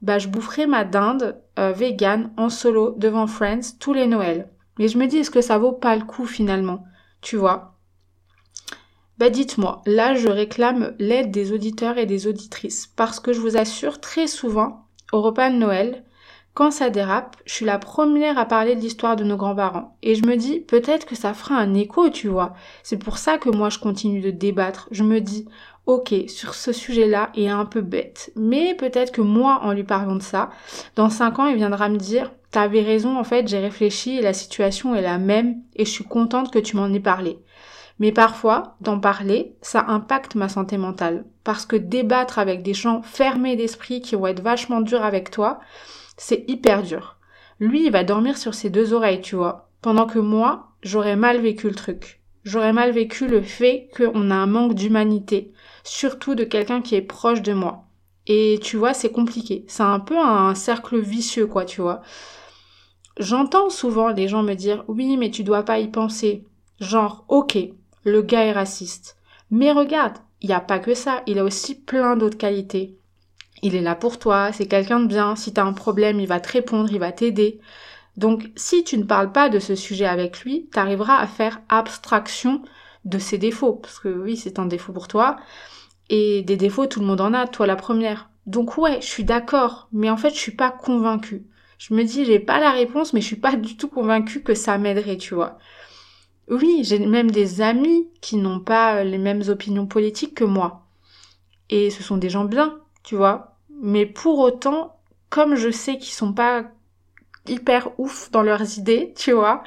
bah 0.02 0.18
je 0.18 0.28
boufferais 0.28 0.66
ma 0.66 0.84
dinde 0.84 1.40
euh, 1.58 1.72
vegan 1.72 2.32
en 2.36 2.48
solo 2.48 2.94
devant 2.96 3.26
Friends 3.26 3.76
tous 3.78 3.92
les 3.92 4.06
Noëls. 4.06 4.48
Mais 4.78 4.88
je 4.88 4.98
me 4.98 5.06
dis, 5.06 5.18
est-ce 5.18 5.30
que 5.30 5.40
ça 5.40 5.58
vaut 5.58 5.72
pas 5.72 5.94
le 5.96 6.04
coup 6.04 6.26
finalement? 6.26 6.84
Tu 7.20 7.36
vois? 7.36 7.69
Bah 9.20 9.28
dites-moi, 9.28 9.82
là 9.84 10.14
je 10.14 10.28
réclame 10.28 10.94
l'aide 10.98 11.30
des 11.30 11.52
auditeurs 11.52 11.98
et 11.98 12.06
des 12.06 12.26
auditrices, 12.26 12.86
parce 12.96 13.20
que 13.20 13.34
je 13.34 13.40
vous 13.40 13.58
assure 13.58 14.00
très 14.00 14.26
souvent, 14.26 14.86
au 15.12 15.20
repas 15.20 15.50
de 15.50 15.56
Noël, 15.56 16.04
quand 16.54 16.70
ça 16.70 16.88
dérape, 16.88 17.36
je 17.44 17.52
suis 17.52 17.66
la 17.66 17.78
première 17.78 18.38
à 18.38 18.46
parler 18.46 18.74
de 18.74 18.80
l'histoire 18.80 19.16
de 19.16 19.24
nos 19.24 19.36
grands-parents. 19.36 19.96
Et 20.02 20.14
je 20.14 20.26
me 20.26 20.36
dis, 20.36 20.58
peut-être 20.58 21.06
que 21.06 21.14
ça 21.14 21.32
fera 21.32 21.56
un 21.56 21.74
écho, 21.74 22.08
tu 22.08 22.28
vois. 22.28 22.54
C'est 22.82 22.96
pour 22.96 23.18
ça 23.18 23.38
que 23.38 23.50
moi 23.50 23.68
je 23.68 23.78
continue 23.78 24.20
de 24.20 24.30
débattre. 24.30 24.88
Je 24.90 25.04
me 25.04 25.20
dis, 25.20 25.46
ok, 25.86 26.12
sur 26.26 26.54
ce 26.54 26.72
sujet-là, 26.72 27.30
il 27.34 27.44
est 27.44 27.48
un 27.48 27.66
peu 27.66 27.82
bête. 27.82 28.32
Mais 28.36 28.74
peut-être 28.74 29.12
que 29.12 29.20
moi, 29.20 29.60
en 29.62 29.72
lui 29.72 29.84
parlant 29.84 30.16
de 30.16 30.22
ça, 30.22 30.50
dans 30.96 31.10
cinq 31.10 31.38
ans, 31.38 31.46
il 31.46 31.56
viendra 31.56 31.88
me 31.88 31.98
dire, 31.98 32.32
t'avais 32.50 32.82
raison, 32.82 33.18
en 33.18 33.24
fait, 33.24 33.46
j'ai 33.46 33.58
réfléchi 33.58 34.16
et 34.16 34.22
la 34.22 34.32
situation 34.32 34.94
est 34.94 35.02
la 35.02 35.18
même 35.18 35.56
et 35.76 35.84
je 35.84 35.90
suis 35.90 36.04
contente 36.04 36.50
que 36.50 36.58
tu 36.58 36.76
m'en 36.76 36.92
aies 36.92 37.00
parlé. 37.00 37.38
Mais 38.00 38.12
parfois, 38.12 38.76
d'en 38.80 38.98
parler, 38.98 39.54
ça 39.60 39.84
impacte 39.86 40.34
ma 40.34 40.48
santé 40.48 40.78
mentale. 40.78 41.26
Parce 41.44 41.66
que 41.66 41.76
débattre 41.76 42.38
avec 42.38 42.62
des 42.62 42.72
gens 42.72 43.02
fermés 43.02 43.56
d'esprit 43.56 44.00
qui 44.00 44.16
vont 44.16 44.26
être 44.26 44.42
vachement 44.42 44.80
durs 44.80 45.04
avec 45.04 45.30
toi, 45.30 45.60
c'est 46.16 46.44
hyper 46.48 46.82
dur. 46.82 47.18
Lui, 47.60 47.84
il 47.84 47.92
va 47.92 48.02
dormir 48.02 48.38
sur 48.38 48.54
ses 48.54 48.70
deux 48.70 48.94
oreilles, 48.94 49.20
tu 49.20 49.36
vois. 49.36 49.68
Pendant 49.82 50.06
que 50.06 50.18
moi, 50.18 50.70
j'aurais 50.82 51.14
mal 51.14 51.40
vécu 51.40 51.68
le 51.68 51.74
truc. 51.74 52.22
J'aurais 52.42 52.72
mal 52.72 52.90
vécu 52.90 53.28
le 53.28 53.42
fait 53.42 53.90
qu'on 53.94 54.30
a 54.30 54.34
un 54.34 54.46
manque 54.46 54.74
d'humanité. 54.74 55.52
Surtout 55.84 56.34
de 56.34 56.44
quelqu'un 56.44 56.80
qui 56.80 56.94
est 56.94 57.02
proche 57.02 57.42
de 57.42 57.52
moi. 57.52 57.84
Et 58.26 58.58
tu 58.62 58.78
vois, 58.78 58.94
c'est 58.94 59.12
compliqué. 59.12 59.66
C'est 59.68 59.82
un 59.82 60.00
peu 60.00 60.18
un 60.18 60.54
cercle 60.54 60.98
vicieux, 60.98 61.46
quoi, 61.46 61.66
tu 61.66 61.82
vois. 61.82 62.00
J'entends 63.18 63.68
souvent 63.68 64.08
les 64.08 64.26
gens 64.26 64.42
me 64.42 64.54
dire 64.54 64.84
oui, 64.88 65.18
mais 65.18 65.30
tu 65.30 65.44
dois 65.44 65.64
pas 65.64 65.80
y 65.80 65.88
penser. 65.88 66.46
Genre, 66.80 67.26
ok, 67.28 67.58
le 68.04 68.22
gars 68.22 68.44
est 68.44 68.52
raciste. 68.52 69.16
Mais 69.50 69.72
regarde, 69.72 70.18
il 70.40 70.48
n'y 70.48 70.54
a 70.54 70.60
pas 70.60 70.78
que 70.78 70.94
ça, 70.94 71.22
il 71.26 71.38
a 71.38 71.44
aussi 71.44 71.74
plein 71.74 72.16
d'autres 72.16 72.38
qualités. 72.38 72.96
Il 73.62 73.74
est 73.74 73.82
là 73.82 73.94
pour 73.94 74.18
toi, 74.18 74.52
c'est 74.52 74.66
quelqu'un 74.66 75.00
de 75.00 75.06
bien, 75.06 75.36
si 75.36 75.52
t'as 75.52 75.64
un 75.64 75.72
problème, 75.72 76.20
il 76.20 76.26
va 76.26 76.40
te 76.40 76.52
répondre, 76.52 76.90
il 76.90 76.98
va 76.98 77.12
t'aider. 77.12 77.60
Donc 78.16 78.50
si 78.56 78.84
tu 78.84 78.96
ne 78.98 79.04
parles 79.04 79.32
pas 79.32 79.48
de 79.48 79.58
ce 79.58 79.74
sujet 79.74 80.06
avec 80.06 80.40
lui, 80.40 80.66
t'arriveras 80.72 81.18
à 81.18 81.26
faire 81.26 81.60
abstraction 81.68 82.62
de 83.04 83.18
ses 83.18 83.38
défauts, 83.38 83.74
parce 83.74 83.98
que 83.98 84.08
oui, 84.08 84.36
c'est 84.36 84.58
un 84.58 84.66
défaut 84.66 84.92
pour 84.92 85.08
toi, 85.08 85.36
et 86.08 86.42
des 86.42 86.56
défauts, 86.56 86.86
tout 86.86 87.00
le 87.00 87.06
monde 87.06 87.20
en 87.20 87.34
a, 87.34 87.46
toi 87.46 87.66
la 87.66 87.76
première. 87.76 88.30
Donc 88.46 88.78
ouais, 88.78 89.00
je 89.00 89.06
suis 89.06 89.24
d'accord, 89.24 89.88
mais 89.92 90.10
en 90.10 90.16
fait, 90.16 90.30
je 90.30 90.38
suis 90.38 90.52
pas 90.52 90.70
convaincue. 90.70 91.44
Je 91.78 91.94
me 91.94 92.04
dis, 92.04 92.24
j'ai 92.24 92.40
pas 92.40 92.60
la 92.60 92.72
réponse, 92.72 93.12
mais 93.12 93.20
je 93.20 93.26
suis 93.26 93.36
pas 93.36 93.56
du 93.56 93.76
tout 93.76 93.88
convaincue 93.88 94.42
que 94.42 94.54
ça 94.54 94.76
m'aiderait, 94.76 95.16
tu 95.16 95.34
vois. 95.34 95.58
Oui, 96.48 96.82
j'ai 96.84 96.98
même 96.98 97.30
des 97.30 97.60
amis 97.60 98.08
qui 98.20 98.36
n'ont 98.36 98.60
pas 98.60 98.96
euh, 98.96 99.04
les 99.04 99.18
mêmes 99.18 99.42
opinions 99.48 99.86
politiques 99.86 100.34
que 100.34 100.44
moi. 100.44 100.86
Et 101.70 101.90
ce 101.90 102.02
sont 102.02 102.18
des 102.18 102.30
gens 102.30 102.44
bien, 102.44 102.80
tu 103.04 103.16
vois. 103.16 103.56
Mais 103.82 104.06
pour 104.06 104.38
autant, 104.40 104.96
comme 105.30 105.56
je 105.56 105.70
sais 105.70 105.98
qu'ils 105.98 106.14
sont 106.14 106.32
pas 106.34 106.64
hyper 107.48 107.90
ouf 107.98 108.30
dans 108.32 108.42
leurs 108.42 108.78
idées, 108.78 109.14
tu 109.16 109.32
vois, 109.32 109.64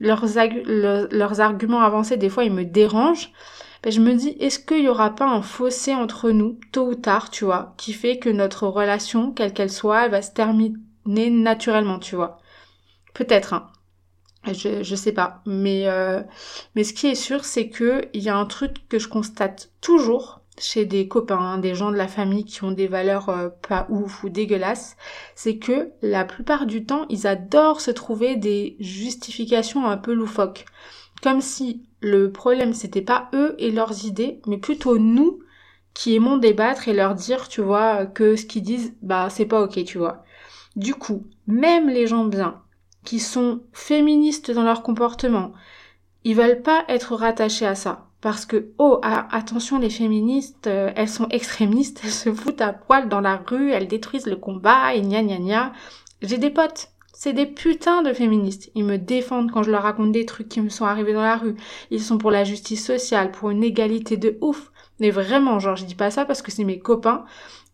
leurs, 0.00 0.24
leurs 0.66 1.40
arguments 1.40 1.82
avancés, 1.82 2.16
des 2.16 2.30
fois, 2.30 2.44
ils 2.44 2.52
me 2.52 2.64
dérangent. 2.64 3.32
Ben, 3.82 3.92
je 3.92 4.00
me 4.00 4.14
dis, 4.14 4.30
est-ce 4.40 4.58
qu'il 4.60 4.84
y 4.84 4.88
aura 4.88 5.14
pas 5.14 5.26
un 5.28 5.42
fossé 5.42 5.94
entre 5.94 6.30
nous, 6.30 6.58
tôt 6.72 6.88
ou 6.88 6.94
tard, 6.96 7.30
tu 7.30 7.44
vois, 7.44 7.74
qui 7.78 7.92
fait 7.92 8.18
que 8.18 8.30
notre 8.30 8.66
relation, 8.68 9.32
quelle 9.32 9.52
qu'elle 9.54 9.70
soit, 9.72 10.06
elle 10.06 10.10
va 10.12 10.22
se 10.22 10.32
terminer 10.32 11.30
naturellement, 11.30 11.98
tu 11.98 12.16
vois. 12.16 12.38
Peut-être, 13.14 13.54
hein. 13.54 13.68
Je, 14.52 14.82
je 14.82 14.94
sais 14.94 15.12
pas. 15.12 15.42
Mais, 15.46 15.88
euh, 15.88 16.22
mais 16.74 16.84
ce 16.84 16.92
qui 16.92 17.06
est 17.08 17.14
sûr, 17.14 17.44
c'est 17.44 17.68
que 17.68 18.02
il 18.14 18.22
y 18.22 18.28
a 18.28 18.36
un 18.36 18.46
truc 18.46 18.88
que 18.88 18.98
je 18.98 19.08
constate 19.08 19.70
toujours 19.80 20.40
chez 20.58 20.86
des 20.86 21.06
copains, 21.08 21.58
des 21.58 21.74
gens 21.74 21.90
de 21.90 21.96
la 21.96 22.08
famille 22.08 22.44
qui 22.44 22.64
ont 22.64 22.70
des 22.72 22.86
valeurs 22.88 23.28
euh, 23.28 23.48
pas 23.68 23.86
ouf 23.90 24.24
ou 24.24 24.28
dégueulasses, 24.30 24.96
c'est 25.34 25.58
que 25.58 25.90
la 26.02 26.24
plupart 26.24 26.66
du 26.66 26.86
temps, 26.86 27.06
ils 27.10 27.26
adorent 27.26 27.80
se 27.80 27.90
trouver 27.90 28.36
des 28.36 28.76
justifications 28.80 29.86
un 29.86 29.98
peu 29.98 30.14
loufoques. 30.14 30.64
Comme 31.22 31.40
si 31.40 31.82
le 32.00 32.30
problème 32.32 32.72
c'était 32.72 33.02
pas 33.02 33.28
eux 33.34 33.54
et 33.58 33.70
leurs 33.70 34.04
idées, 34.06 34.40
mais 34.46 34.58
plutôt 34.58 34.98
nous 34.98 35.40
qui 35.94 36.14
aimons 36.14 36.36
débattre 36.36 36.88
et 36.88 36.92
leur 36.94 37.14
dire, 37.14 37.48
tu 37.48 37.62
vois, 37.62 38.06
que 38.06 38.36
ce 38.36 38.44
qu'ils 38.46 38.62
disent, 38.62 38.94
bah 39.02 39.28
c'est 39.30 39.46
pas 39.46 39.62
ok, 39.62 39.82
tu 39.84 39.98
vois. 39.98 40.24
Du 40.76 40.94
coup, 40.94 41.24
même 41.46 41.88
les 41.88 42.06
gens 42.06 42.24
bien, 42.26 42.62
qui 43.06 43.20
sont 43.20 43.60
féministes 43.72 44.50
dans 44.50 44.64
leur 44.64 44.82
comportement, 44.82 45.52
ils 46.24 46.36
veulent 46.36 46.60
pas 46.60 46.84
être 46.88 47.14
rattachés 47.14 47.66
à 47.66 47.74
ça. 47.74 48.08
Parce 48.20 48.44
que, 48.44 48.72
oh, 48.78 49.00
attention, 49.02 49.78
les 49.78 49.90
féministes, 49.90 50.66
euh, 50.66 50.90
elles 50.96 51.08
sont 51.08 51.28
extrémistes, 51.28 52.00
elles 52.04 52.10
se 52.10 52.34
foutent 52.34 52.60
à 52.60 52.72
poil 52.72 53.08
dans 53.08 53.20
la 53.20 53.36
rue, 53.36 53.70
elles 53.70 53.88
détruisent 53.88 54.26
le 54.26 54.36
combat, 54.36 54.94
et 54.94 55.00
gna 55.00 55.22
gna 55.22 55.38
gna. 55.38 55.72
J'ai 56.22 56.38
des 56.38 56.50
potes, 56.50 56.90
c'est 57.12 57.32
des 57.32 57.46
putains 57.46 58.02
de 58.02 58.12
féministes. 58.12 58.70
Ils 58.74 58.84
me 58.84 58.98
défendent 58.98 59.52
quand 59.52 59.62
je 59.62 59.70
leur 59.70 59.84
raconte 59.84 60.12
des 60.12 60.26
trucs 60.26 60.48
qui 60.48 60.60
me 60.60 60.68
sont 60.68 60.84
arrivés 60.84 61.12
dans 61.12 61.22
la 61.22 61.36
rue. 61.36 61.54
Ils 61.90 62.02
sont 62.02 62.18
pour 62.18 62.30
la 62.30 62.44
justice 62.44 62.84
sociale, 62.84 63.30
pour 63.30 63.50
une 63.50 63.62
égalité 63.62 64.16
de 64.16 64.36
ouf. 64.40 64.72
Mais 64.98 65.10
vraiment, 65.10 65.60
genre, 65.60 65.76
je 65.76 65.84
dis 65.84 65.94
pas 65.94 66.10
ça 66.10 66.24
parce 66.24 66.42
que 66.42 66.50
c'est 66.50 66.64
mes 66.64 66.78
copains. 66.80 67.24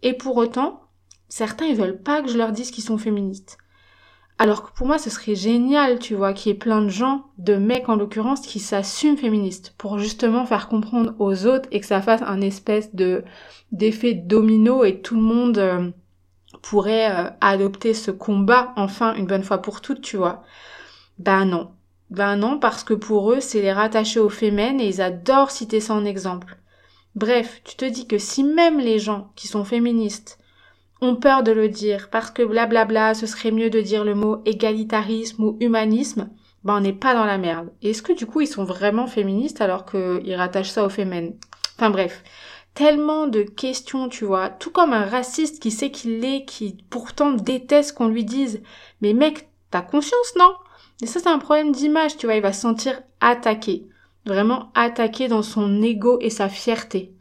Et 0.02 0.12
pour 0.12 0.36
autant, 0.36 0.82
certains, 1.28 1.66
ils 1.66 1.76
veulent 1.76 2.02
pas 2.02 2.20
que 2.20 2.28
je 2.28 2.36
leur 2.36 2.52
dise 2.52 2.70
qu'ils 2.70 2.84
sont 2.84 2.98
féministes. 2.98 3.58
Alors 4.38 4.64
que 4.64 4.76
pour 4.76 4.86
moi, 4.86 4.98
ce 4.98 5.10
serait 5.10 5.34
génial, 5.34 5.98
tu 5.98 6.14
vois, 6.14 6.32
qu'il 6.32 6.50
y 6.50 6.54
ait 6.54 6.58
plein 6.58 6.82
de 6.82 6.88
gens, 6.88 7.26
de 7.38 7.56
mecs 7.56 7.88
en 7.88 7.96
l'occurrence, 7.96 8.40
qui 8.40 8.58
s'assument 8.58 9.16
féministes 9.16 9.74
pour 9.78 9.98
justement 9.98 10.46
faire 10.46 10.68
comprendre 10.68 11.14
aux 11.18 11.46
autres 11.46 11.68
et 11.70 11.80
que 11.80 11.86
ça 11.86 12.02
fasse 12.02 12.22
un 12.22 12.40
espèce 12.40 12.94
de 12.94 13.24
d'effet 13.70 14.14
domino 14.14 14.84
et 14.84 15.00
tout 15.00 15.14
le 15.14 15.22
monde 15.22 15.58
euh, 15.58 15.90
pourrait 16.60 17.10
euh, 17.10 17.30
adopter 17.40 17.94
ce 17.94 18.10
combat 18.10 18.72
enfin 18.76 19.14
une 19.14 19.26
bonne 19.26 19.44
fois 19.44 19.58
pour 19.58 19.80
toutes, 19.80 20.00
tu 20.02 20.16
vois. 20.16 20.42
Ben 21.18 21.44
non. 21.44 21.70
Ben 22.10 22.36
non, 22.36 22.58
parce 22.58 22.84
que 22.84 22.94
pour 22.94 23.32
eux, 23.32 23.40
c'est 23.40 23.62
les 23.62 23.72
rattacher 23.72 24.20
aux 24.20 24.28
fémènes 24.28 24.80
et 24.80 24.88
ils 24.88 25.00
adorent 25.00 25.50
citer 25.50 25.80
ça 25.80 25.94
en 25.94 26.04
exemple. 26.04 26.58
Bref, 27.14 27.62
tu 27.64 27.76
te 27.76 27.84
dis 27.84 28.06
que 28.06 28.18
si 28.18 28.44
même 28.44 28.78
les 28.78 28.98
gens 28.98 29.32
qui 29.36 29.48
sont 29.48 29.64
féministes 29.64 30.38
ont 31.02 31.16
peur 31.16 31.42
de 31.42 31.52
le 31.52 31.68
dire 31.68 32.08
parce 32.10 32.30
que 32.30 32.42
blablabla, 32.42 33.14
ce 33.14 33.26
serait 33.26 33.50
mieux 33.50 33.70
de 33.70 33.80
dire 33.80 34.04
le 34.04 34.14
mot 34.14 34.38
égalitarisme 34.46 35.44
ou 35.44 35.56
humanisme, 35.60 36.30
ben 36.64 36.76
on 36.76 36.80
n'est 36.80 36.92
pas 36.92 37.14
dans 37.14 37.24
la 37.24 37.38
merde. 37.38 37.70
Est-ce 37.82 38.02
que 38.02 38.12
du 38.12 38.24
coup 38.24 38.40
ils 38.40 38.46
sont 38.46 38.64
vraiment 38.64 39.06
féministes 39.06 39.60
alors 39.60 39.84
qu'ils 39.84 40.34
rattachent 40.34 40.70
ça 40.70 40.84
aux 40.84 40.88
fémènes 40.88 41.34
Enfin 41.76 41.90
bref, 41.90 42.22
tellement 42.74 43.26
de 43.26 43.42
questions, 43.42 44.08
tu 44.08 44.24
vois, 44.24 44.48
tout 44.48 44.70
comme 44.70 44.92
un 44.92 45.04
raciste 45.04 45.60
qui 45.60 45.72
sait 45.72 45.90
qu'il 45.90 46.20
l'est, 46.20 46.44
qui 46.44 46.78
pourtant 46.88 47.32
déteste 47.32 47.96
qu'on 47.96 48.08
lui 48.08 48.24
dise. 48.24 48.62
Mais 49.00 49.12
mec, 49.12 49.48
t'as 49.70 49.82
conscience, 49.82 50.34
non? 50.38 50.54
Et 51.02 51.06
ça 51.06 51.18
c'est 51.18 51.28
un 51.28 51.38
problème 51.38 51.72
d'image, 51.72 52.16
tu 52.16 52.26
vois, 52.26 52.36
il 52.36 52.42
va 52.42 52.52
se 52.52 52.60
sentir 52.60 53.02
attaqué. 53.20 53.86
vraiment 54.24 54.70
attaqué 54.76 55.26
dans 55.26 55.42
son 55.42 55.82
ego 55.82 56.18
et 56.20 56.30
sa 56.30 56.48
fierté. 56.48 57.12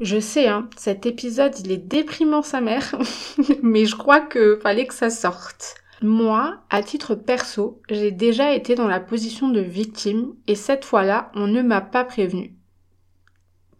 Je 0.00 0.18
sais, 0.18 0.48
hein, 0.48 0.68
cet 0.76 1.06
épisode, 1.06 1.56
il 1.60 1.70
est 1.70 1.76
déprimant 1.76 2.42
sa 2.42 2.60
mère, 2.60 2.96
mais 3.62 3.86
je 3.86 3.94
crois 3.94 4.20
que 4.20 4.58
fallait 4.60 4.86
que 4.86 4.94
ça 4.94 5.10
sorte. 5.10 5.76
Moi, 6.02 6.58
à 6.70 6.82
titre 6.82 7.14
perso, 7.14 7.80
j'ai 7.88 8.10
déjà 8.10 8.52
été 8.52 8.74
dans 8.74 8.88
la 8.88 8.98
position 8.98 9.48
de 9.48 9.60
victime 9.60 10.34
et 10.48 10.56
cette 10.56 10.84
fois-là, 10.84 11.30
on 11.36 11.46
ne 11.46 11.62
m'a 11.62 11.80
pas 11.80 12.04
prévenu. 12.04 12.56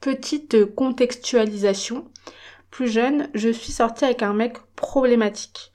Petite 0.01 0.73
contextualisation. 0.77 2.09
Plus 2.71 2.87
jeune, 2.87 3.29
je 3.35 3.49
suis 3.49 3.73
sortie 3.73 4.05
avec 4.05 4.23
un 4.23 4.35
mec 4.35 4.59
problématique. 4.77 5.73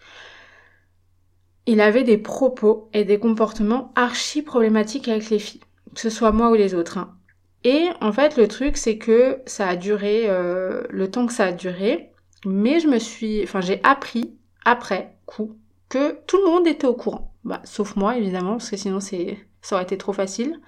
Il 1.66 1.82
avait 1.82 2.06
des 2.06 2.18
propos 2.18 2.90
et 2.94 3.04
des 3.04 3.20
comportements 3.20 3.92
archi 3.96 4.42
problématiques 4.42 5.10
avec 5.10 5.30
les 5.30 5.40
filles, 5.40 5.60
que 5.94 6.00
ce 6.00 6.10
soit 6.10 6.32
moi 6.32 6.50
ou 6.50 6.56
les 6.56 6.74
autres. 6.74 6.98
Hein. 6.98 7.17
Et 7.64 7.88
en 8.02 8.12
fait, 8.12 8.38
le 8.38 8.48
truc, 8.48 8.78
c'est 8.78 8.98
que 8.98 9.42
ça 9.46 9.68
a 9.68 9.76
duré 9.76 10.26
euh, 10.28 10.84
le 10.90 11.10
temps 11.10 11.26
que 11.26 11.34
ça 11.34 11.46
a 11.46 11.52
duré, 11.52 12.12
mais 12.46 12.80
je 12.80 12.88
me 12.88 13.00
suis, 13.00 13.44
enfin, 13.44 13.62
j'ai 13.62 13.82
appris 13.84 14.36
après 14.64 15.18
coup 15.26 15.58
que 15.90 16.18
tout 16.28 16.38
le 16.38 16.46
monde 16.46 16.68
était 16.68 16.88
au 16.88 16.94
courant. 16.94 17.34
Bah, 17.44 17.62
sauf 17.64 17.96
moi, 17.96 18.18
évidemment, 18.18 18.54
parce 18.54 18.70
que 18.70 18.78
sinon 18.78 19.00
c'est, 19.00 19.38
ça 19.62 19.76
aurait 19.76 19.86
été 19.86 19.98
trop 19.98 20.14
facile. 20.14 20.60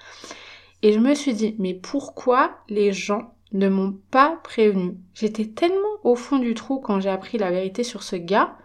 Et 0.82 0.93
je 0.93 0.99
me 0.99 1.13
suis 1.13 1.34
dit, 1.34 1.56
mais 1.60 1.73
pourquoi 1.73 2.52
les 2.69 2.93
gens 2.93 3.34
ne 3.52 3.67
m'ont 3.67 3.97
pas 4.12 4.39
prévenu? 4.43 4.97
J'étais 5.13 5.45
tellement 5.45 5.75
au 6.04 6.15
fond 6.15 6.38
du 6.38 6.54
trou 6.54 6.80
quand 6.80 6.99
j'ai 7.02 7.10
appris 7.10 7.38
la 7.38 7.52
vérité 7.52 7.84
sur 7.84 8.04
ce 8.04 8.15
gars. 8.15 8.58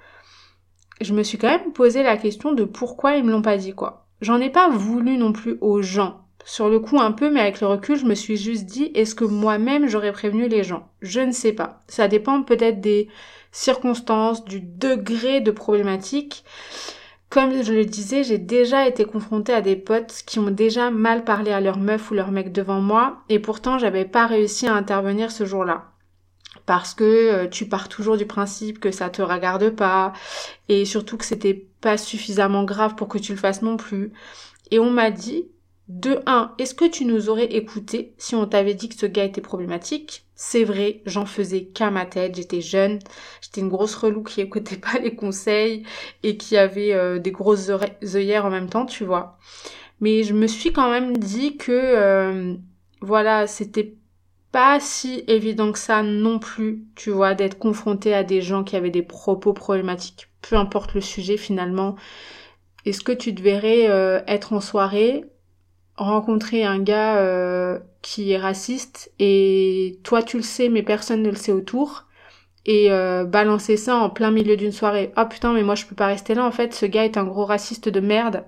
Je 1.01 1.13
me 1.13 1.25
suis 1.25 1.39
quand 1.39 1.49
même 1.49 1.73
posé 1.73 2.05
la 2.05 2.17
question 2.17 2.53
de 2.53 2.65
pourquoi 2.65 3.17
ils 3.17 3.25
me 3.25 3.33
l'ont 3.33 3.43
pas 3.43 3.57
dit, 3.57 3.75
quoi. 3.75 4.07
J'en 4.21 4.41
ai 4.41 4.51
pas 4.51 4.69
voulu 4.71 5.19
non 5.19 5.33
plus 5.33 5.59
aux 5.61 5.83
gens. 5.83 6.24
Sur 6.45 6.69
le 6.69 6.79
coup 6.79 7.01
un 7.01 7.13
peu, 7.13 7.31
mais 7.31 7.41
avec 7.41 7.61
le 7.61 7.67
recul, 7.67 7.97
je 7.97 8.05
me 8.05 8.15
suis 8.15 8.37
juste 8.37 8.67
dit, 8.67 8.91
est-ce 8.95 9.15
que 9.15 9.25
moi-même 9.25 9.89
j'aurais 9.89 10.13
prévenu 10.13 10.47
les 10.47 10.63
gens? 10.63 10.89
Je 11.01 11.21
ne 11.21 11.33
sais 11.33 11.53
pas. 11.53 11.83
Ça 11.89 12.07
dépend 12.07 12.43
peut-être 12.43 12.81
des 12.81 13.09
circonstances, 13.51 14.45
du 14.45 14.61
degré 14.61 15.41
de 15.41 15.51
problématique. 15.51 16.45
Comme 17.31 17.63
je 17.63 17.73
le 17.73 17.87
disais, 17.87 18.25
j'ai 18.25 18.39
déjà 18.39 18.87
été 18.87 19.07
confrontée 19.07 19.55
à 19.55 19.63
des 19.63 19.75
potes 19.75 20.23
qui 20.27 20.39
ont 20.39 20.51
déjà 20.51 20.91
mal 20.91 21.25
parlé 21.25 21.51
à 21.51 21.61
leur 21.61 21.79
meuf 21.79 22.11
ou 22.11 22.15
leur 22.15 22.31
mec 22.31 22.53
devant 22.53 22.81
moi, 22.81 23.23
et 23.29 23.39
pourtant 23.39 23.79
j'avais 23.79 24.05
pas 24.05 24.27
réussi 24.27 24.67
à 24.67 24.75
intervenir 24.75 25.33
ce 25.33 25.47
jour-là. 25.47 25.87
Parce 26.67 26.95
que 26.95 27.05
euh, 27.05 27.49
tu 27.49 27.67
pars 27.67 27.89
toujours 27.89 28.17
du 28.17 28.27
principe 28.27 28.79
que 28.79 28.91
ça 28.91 29.09
te 29.09 29.23
regarde 29.23 29.71
pas, 29.71 30.13
et 30.69 30.85
surtout 30.85 31.17
que 31.17 31.25
c'était 31.25 31.67
pas 31.81 31.97
suffisamment 31.97 32.65
grave 32.65 32.95
pour 32.95 33.09
que 33.09 33.19
tu 33.19 33.33
le 33.33 33.39
fasses 33.39 33.63
non 33.63 33.77
plus. 33.77 34.13
Et 34.71 34.79
on 34.79 34.91
m'a 34.91 35.11
dit, 35.11 35.49
de 35.88 36.20
1, 36.27 36.55
est-ce 36.59 36.75
que 36.75 36.87
tu 36.87 37.05
nous 37.05 37.29
aurais 37.29 37.53
écouté 37.53 38.14
si 38.16 38.35
on 38.35 38.47
t'avait 38.47 38.75
dit 38.75 38.88
que 38.88 38.94
ce 38.94 39.07
gars 39.07 39.25
était 39.25 39.42
problématique? 39.42 40.25
C'est 40.35 40.64
vrai, 40.64 41.03
j'en 41.05 41.27
faisais 41.27 41.64
qu'à 41.64 41.90
ma 41.90 42.07
tête, 42.07 42.37
j'étais 42.37 42.62
jeune, 42.62 42.99
j'étais 43.42 43.61
une 43.61 43.68
grosse 43.68 43.94
relou 43.94 44.23
qui 44.23 44.40
écoutait 44.40 44.77
pas 44.92 44.99
les 44.99 45.14
conseils 45.14 45.85
et 46.23 46.37
qui 46.37 46.57
avait 46.57 46.94
euh, 46.94 47.18
des 47.18 47.33
grosses 47.33 47.70
œillères 48.14 48.47
en 48.47 48.51
même 48.51 48.70
temps, 48.70 48.87
tu 48.87 49.05
vois. 49.05 49.38
Mais 50.01 50.23
je 50.23 50.35
me 50.35 50.47
suis 50.47 50.73
quand 50.73 50.90
même 50.90 51.16
dit 51.16 51.57
que 51.57 51.73
euh, 51.73 52.55
voilà, 53.01 53.47
c'était 53.47 53.94
pas 54.53 54.81
si 54.81 55.25
évident 55.27 55.73
que 55.73 55.79
ça 55.79 56.03
non 56.03 56.38
plus, 56.38 56.85
tu 56.94 57.11
vois, 57.11 57.35
d'être 57.35 57.59
confronté 57.59 58.14
à 58.14 58.25
des 58.25 58.40
gens 58.40 58.64
qui 58.64 58.77
avaient 58.77 58.90
des 58.90 59.03
propos 59.03 59.53
problématiques. 59.53 60.29
Peu 60.42 60.57
importe 60.57 60.94
le 60.94 61.01
sujet 61.01 61.37
finalement. 61.37 61.97
Est-ce 62.87 63.03
que 63.03 63.12
tu 63.12 63.33
devrais 63.33 63.88
euh, 63.90 64.20
être 64.27 64.53
en 64.53 64.61
soirée 64.61 65.25
rencontrer 65.97 66.65
un 66.65 66.81
gars 66.81 67.19
euh, 67.19 67.79
qui 68.03 68.33
est 68.33 68.39
raciste 68.39 69.13
et 69.19 69.99
toi 70.03 70.23
tu 70.23 70.37
le 70.37 70.43
sais 70.43 70.69
mais 70.69 70.83
personne 70.83 71.23
ne 71.23 71.31
le 71.31 71.37
sait 71.37 71.53
autour 71.53 72.05
et 72.67 72.91
euh, 72.91 73.25
balancer 73.25 73.77
ça 73.77 73.97
en 73.97 74.11
plein 74.11 74.31
milieu 74.31 74.57
d'une 74.57 74.73
soirée. 74.73 75.13
Ah 75.17 75.27
putain 75.27 75.53
mais 75.53 75.63
moi 75.63 75.75
je 75.75 75.87
peux 75.87 75.95
pas 75.95 76.07
rester 76.07 76.35
là 76.35 76.45
en 76.45 76.51
fait, 76.51 76.75
ce 76.75 76.87
gars 76.87 77.05
est 77.05 77.17
un 77.17 77.25
gros 77.25 77.45
raciste 77.45 77.89
de 77.89 78.01
merde. 78.01 78.45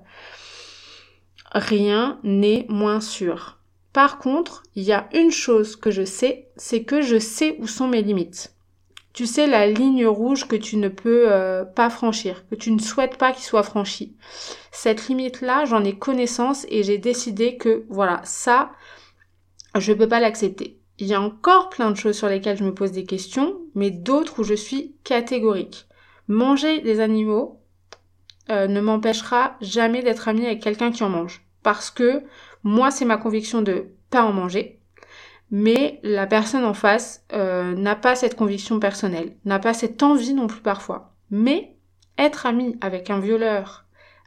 Rien 1.53 2.19
n'est 2.25 2.67
moins 2.69 3.01
sûr. 3.01 3.59
Par 3.93 4.19
contre, 4.19 4.63
il 4.75 4.83
y 4.83 4.93
a 4.93 5.09
une 5.15 5.31
chose 5.31 5.77
que 5.77 5.91
je 5.91 6.05
sais, 6.05 6.49
c'est 6.57 6.83
que 6.85 7.01
je 7.01 7.19
sais 7.19 7.57
où 7.61 7.67
sont 7.67 7.89
mes 7.89 8.03
limites 8.03 8.56
tu 9.17 9.25
sais, 9.25 9.47
la 9.47 9.67
ligne 9.67 10.07
rouge 10.07 10.47
que 10.47 10.57
tu 10.57 10.77
ne 10.77 10.91
peux 10.91 11.33
euh, 11.33 11.65
pas 11.65 11.89
franchir, 11.89 12.45
que 12.51 12.55
tu 12.55 12.71
ne 12.71 12.79
souhaites 12.79 13.17
pas 13.17 13.33
qu'il 13.33 13.45
soit 13.45 13.63
franchi. 13.63 14.15
Cette 14.73 15.09
limite-là, 15.09 15.65
j'en 15.65 15.83
ai 15.85 15.97
connaissance 15.97 16.67
et 16.69 16.83
j'ai 16.83 16.99
décidé 16.99 17.57
que, 17.57 17.87
voilà, 17.89 18.21
ça, 18.25 18.73
je 19.75 19.91
ne 19.91 19.97
peux 19.97 20.07
pas 20.07 20.21
l'accepter. 20.21 20.79
Il 20.99 21.07
y 21.07 21.15
a 21.15 21.21
encore 21.23 21.71
plein 21.71 21.91
de 21.91 21.97
choses 21.97 22.19
sur 22.19 22.29
lesquelles 22.29 22.59
je 22.59 22.65
me 22.65 22.75
pose 22.75 22.93
des 22.93 23.07
questions, 23.07 23.57
mais 23.75 23.91
d'autres 23.91 24.41
où 24.41 24.45
je 24.45 24.53
suis 24.53 24.95
catégorique. 25.03 25.87
Manger 26.29 26.83
des 26.83 27.01
animaux 27.01 27.63
euh, 28.51 28.67
ne 28.67 28.83
m'empêchera 28.83 29.57
jamais 29.63 30.03
d'être 30.03 30.29
amie 30.29 30.45
avec 30.45 30.63
quelqu'un 30.63 30.93
qui 30.93 31.03
en 31.05 31.09
mange. 31.09 31.43
Parce 31.63 31.91
que 31.91 32.23
moi, 32.65 32.91
c'est 32.91 33.07
ma 33.07 33.17
conviction 33.17 33.63
de 33.63 33.87
pas 34.11 34.25
en 34.25 34.35
manger 34.35 34.76
mais 35.51 36.01
la 36.03 36.27
personne 36.27 36.65
en 36.65 36.75
face 36.75 37.25
euh, 37.33 37.75
n'a 37.75 37.97
pas 37.97 38.17
cette 38.17 38.37
conviction 38.37 38.81
personnelle, 38.81 39.37
n'a 39.45 39.59
pas 39.59 39.75
cette 39.75 40.03
envie 40.03 40.35
non 40.35 40.47
plus 40.47 40.61
parfois. 40.61 41.13
Mais 41.31 41.77
être 42.19 42.47
ami 42.47 42.77
avec 42.81 43.11
un 43.11 43.21
violeur, 43.21 43.85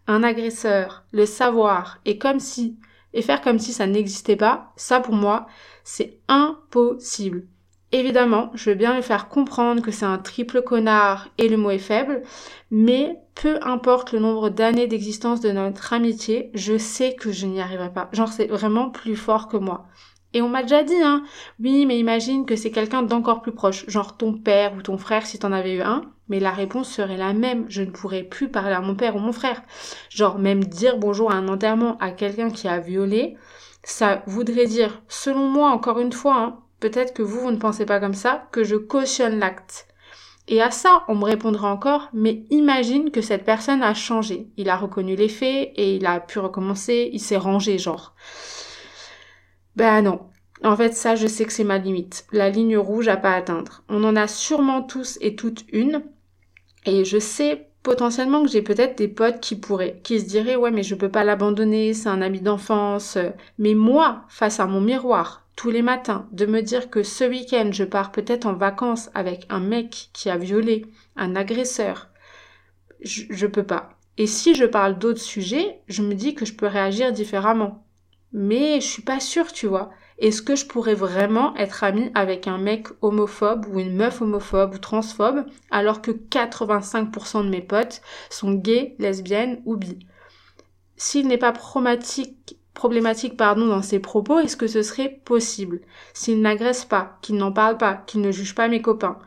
un 0.08 0.24
agresseur, 0.24 1.06
le 1.12 1.26
savoir 1.26 2.00
et 2.06 2.18
comme 2.18 2.40
si 2.40 2.78
et 3.14 3.22
faire 3.22 3.42
comme 3.42 3.60
si 3.60 3.74
ça 3.74 3.88
n'existait 3.88 4.36
pas, 4.36 4.72
ça 4.76 5.00
pour 5.00 5.16
moi, 5.16 5.48
c'est 5.84 6.20
impossible. 6.28 7.48
Évidemment, 7.92 8.52
je 8.54 8.70
veux 8.70 8.76
bien 8.76 8.96
lui 8.96 9.02
faire 9.02 9.30
comprendre 9.30 9.82
que 9.82 9.90
c'est 9.90 10.06
un 10.06 10.20
triple 10.20 10.62
connard 10.62 11.28
et 11.40 11.50
le 11.50 11.58
mot 11.58 11.72
est 11.72 11.80
faible, 11.80 12.22
mais 12.70 13.18
peu 13.34 13.58
importe 13.64 14.12
le 14.12 14.20
nombre 14.20 14.50
d'années 14.50 14.86
d'existence 14.86 15.42
de 15.42 15.52
notre 15.52 15.92
amitié, 15.92 16.52
je 16.54 16.78
sais 16.78 17.16
que 17.16 17.32
je 17.32 17.48
n'y 17.48 17.62
arriverai 17.62 17.92
pas. 17.92 18.08
Genre, 18.12 18.32
c'est 18.32 18.46
vraiment 18.46 18.92
plus 18.92 19.16
fort 19.16 19.48
que 19.48 19.58
moi. 19.58 19.88
Et 20.34 20.42
on 20.42 20.50
m'a 20.50 20.62
déjà 20.62 20.84
dit, 20.84 21.02
hein, 21.02 21.24
oui, 21.60 21.86
mais 21.86 21.98
imagine 21.98 22.46
que 22.46 22.56
c'est 22.56 22.72
quelqu'un 22.72 23.02
d'encore 23.02 23.42
plus 23.42 23.52
proche, 23.52 23.88
genre 23.88 24.16
ton 24.16 24.34
père 24.34 24.76
ou 24.76 24.82
ton 24.82 24.98
frère 24.98 25.26
si 25.26 25.40
t'en 25.40 25.52
avais 25.52 25.74
eu 25.74 25.82
un, 25.82 26.04
mais 26.28 26.40
la 26.40 26.52
réponse 26.52 26.90
serait 26.90 27.18
la 27.18 27.34
même, 27.34 27.66
je 27.68 27.82
ne 27.82 27.90
pourrais 27.90 28.24
plus 28.24 28.50
parler 28.50 28.76
à 28.76 28.82
mon 28.82 28.96
père 28.96 29.16
ou 29.16 29.20
mon 29.20 29.32
frère. 29.32 29.64
Genre 30.10 30.38
même 30.38 30.64
dire 30.64 30.98
bonjour 30.98 31.32
à 31.32 31.36
un 31.36 31.48
enterrement 31.48 31.98
à 31.98 32.12
quelqu'un 32.12 32.52
qui 32.52 32.68
a 32.68 32.80
violé, 32.80 33.38
ça 33.84 34.22
voudrait 34.28 34.68
dire, 34.68 35.02
selon 35.08 35.50
moi 35.50 35.72
encore 35.72 36.00
une 36.00 36.14
fois, 36.14 36.38
hein, 36.38 36.60
peut-être 36.80 37.14
que 37.14 37.24
vous, 37.24 37.42
vous 37.42 37.52
ne 37.52 37.58
pensez 37.58 37.86
pas 37.86 38.00
comme 38.00 38.14
ça, 38.14 38.48
que 38.52 38.64
je 38.64 38.76
cautionne 38.76 39.40
l'acte. 39.40 39.88
Et 40.48 40.62
à 40.62 40.72
ça, 40.72 41.04
on 41.08 41.16
me 41.16 41.26
répondra 41.26 41.72
encore, 41.72 42.10
mais 42.12 42.44
imagine 42.50 43.12
que 43.12 43.22
cette 43.22 43.46
personne 43.46 43.84
a 43.84 43.94
changé. 43.94 44.48
Il 44.58 44.70
a 44.70 44.78
reconnu 44.78 45.16
les 45.16 45.30
faits 45.30 45.72
et 45.76 45.96
il 45.96 46.06
a 46.08 46.20
pu 46.20 46.40
recommencer, 46.40 47.10
il 47.14 47.20
s'est 47.20 47.38
rangé, 47.38 47.78
genre. 47.78 48.16
Ben 49.80 50.02
non. 50.02 50.20
En 50.62 50.76
fait, 50.76 50.94
ça, 50.94 51.16
je 51.16 51.26
sais 51.26 51.46
que 51.46 51.54
c'est 51.54 51.64
ma 51.64 51.78
limite. 51.78 52.26
La 52.34 52.50
ligne 52.50 52.78
rouge 52.78 53.08
à 53.08 53.16
pas 53.16 53.34
atteindre. 53.34 53.82
On 53.88 54.04
en 54.04 54.18
a 54.18 54.28
sûrement 54.28 54.84
tous 54.84 55.18
et 55.22 55.38
toutes 55.38 55.64
une. 55.72 56.04
Et 56.86 57.06
je 57.06 57.18
sais 57.18 57.70
potentiellement 57.82 58.44
que 58.44 58.50
j'ai 58.50 58.62
peut-être 58.62 58.98
des 58.98 59.08
potes 59.08 59.40
qui 59.40 59.56
pourraient, 59.56 60.02
qui 60.04 60.20
se 60.20 60.26
diraient, 60.26 60.58
ouais, 60.58 60.72
mais 60.72 60.84
je 60.84 60.96
peux 60.96 61.08
pas 61.08 61.24
l'abandonner, 61.24 61.94
c'est 61.94 62.10
un 62.10 62.22
ami 62.22 62.42
d'enfance. 62.42 63.18
Mais 63.58 63.74
moi, 63.74 64.26
face 64.28 64.60
à 64.60 64.66
mon 64.66 64.82
miroir, 64.82 65.48
tous 65.56 65.70
les 65.70 65.82
matins, 65.82 66.28
de 66.34 66.46
me 66.46 66.62
dire 66.62 66.90
que 66.90 67.02
ce 67.02 67.24
week-end, 67.24 67.70
je 67.72 67.86
pars 67.86 68.12
peut-être 68.12 68.48
en 68.48 68.54
vacances 68.56 69.10
avec 69.14 69.46
un 69.48 69.62
mec 69.62 70.10
qui 70.12 70.30
a 70.30 70.36
violé, 70.36 70.88
un 71.16 71.38
agresseur, 71.38 72.10
je, 73.00 73.48
peux 73.48 73.64
pas. 73.64 73.92
Et 74.18 74.28
si 74.28 74.56
je 74.56 74.66
parle 74.66 75.00
d'autres 75.00 75.22
sujets, 75.22 75.80
je 75.88 76.02
me 76.02 76.16
dis 76.16 76.36
que 76.36 76.44
je 76.44 76.54
peux 76.54 76.68
réagir 76.68 77.14
différemment 77.14 77.86
mais 78.34 78.82
je 78.82 78.86
suis 78.88 79.02
pas 79.02 79.20
sûre, 79.20 79.52
tu 79.52 79.68
vois. 79.68 79.90
Est-ce 80.20 80.42
que 80.42 80.56
je 80.56 80.66
pourrais 80.66 80.96
vraiment 80.96 81.56
être 81.56 81.84
amie 81.84 82.12
avec 82.14 82.48
un 82.48 82.58
mec 82.58 82.88
homophobe 83.02 83.66
ou 83.72 83.80
une 83.80 83.96
meuf 83.96 84.22
homophobe 84.22 84.76
ou 84.76 84.78
transphobe 84.78 85.46
alors 85.72 86.02
que 86.02 86.12
85% 86.12 87.46
de 87.46 87.50
mes 87.50 87.62
potes 87.62 88.02
sont 88.30 88.54
gays, 88.54 88.96
lesbiennes 89.00 89.62
ou 89.66 89.78
bi? 89.78 90.00
S'il 90.98 91.28
n'est 91.28 91.38
pas 91.38 91.54
problématique, 91.54 92.58
problématique 92.74 93.38
pardon, 93.38 93.68
dans 93.68 93.82
ses 93.82 94.00
propos, 94.00 94.40
est-ce 94.40 94.58
que 94.58 94.68
ce 94.68 94.84
serait 94.84 95.22
possible? 95.24 95.82
S'il 96.14 96.42
n'agresse 96.42 96.84
pas, 96.84 97.18
qu'il 97.22 97.38
n'en 97.38 97.54
parle 97.54 97.78
pas, 97.78 97.96
qu'il 97.96 98.20
ne 98.20 98.32
juge 98.32 98.56
pas 98.56 98.68
mes 98.68 98.82
copains. 98.82 99.20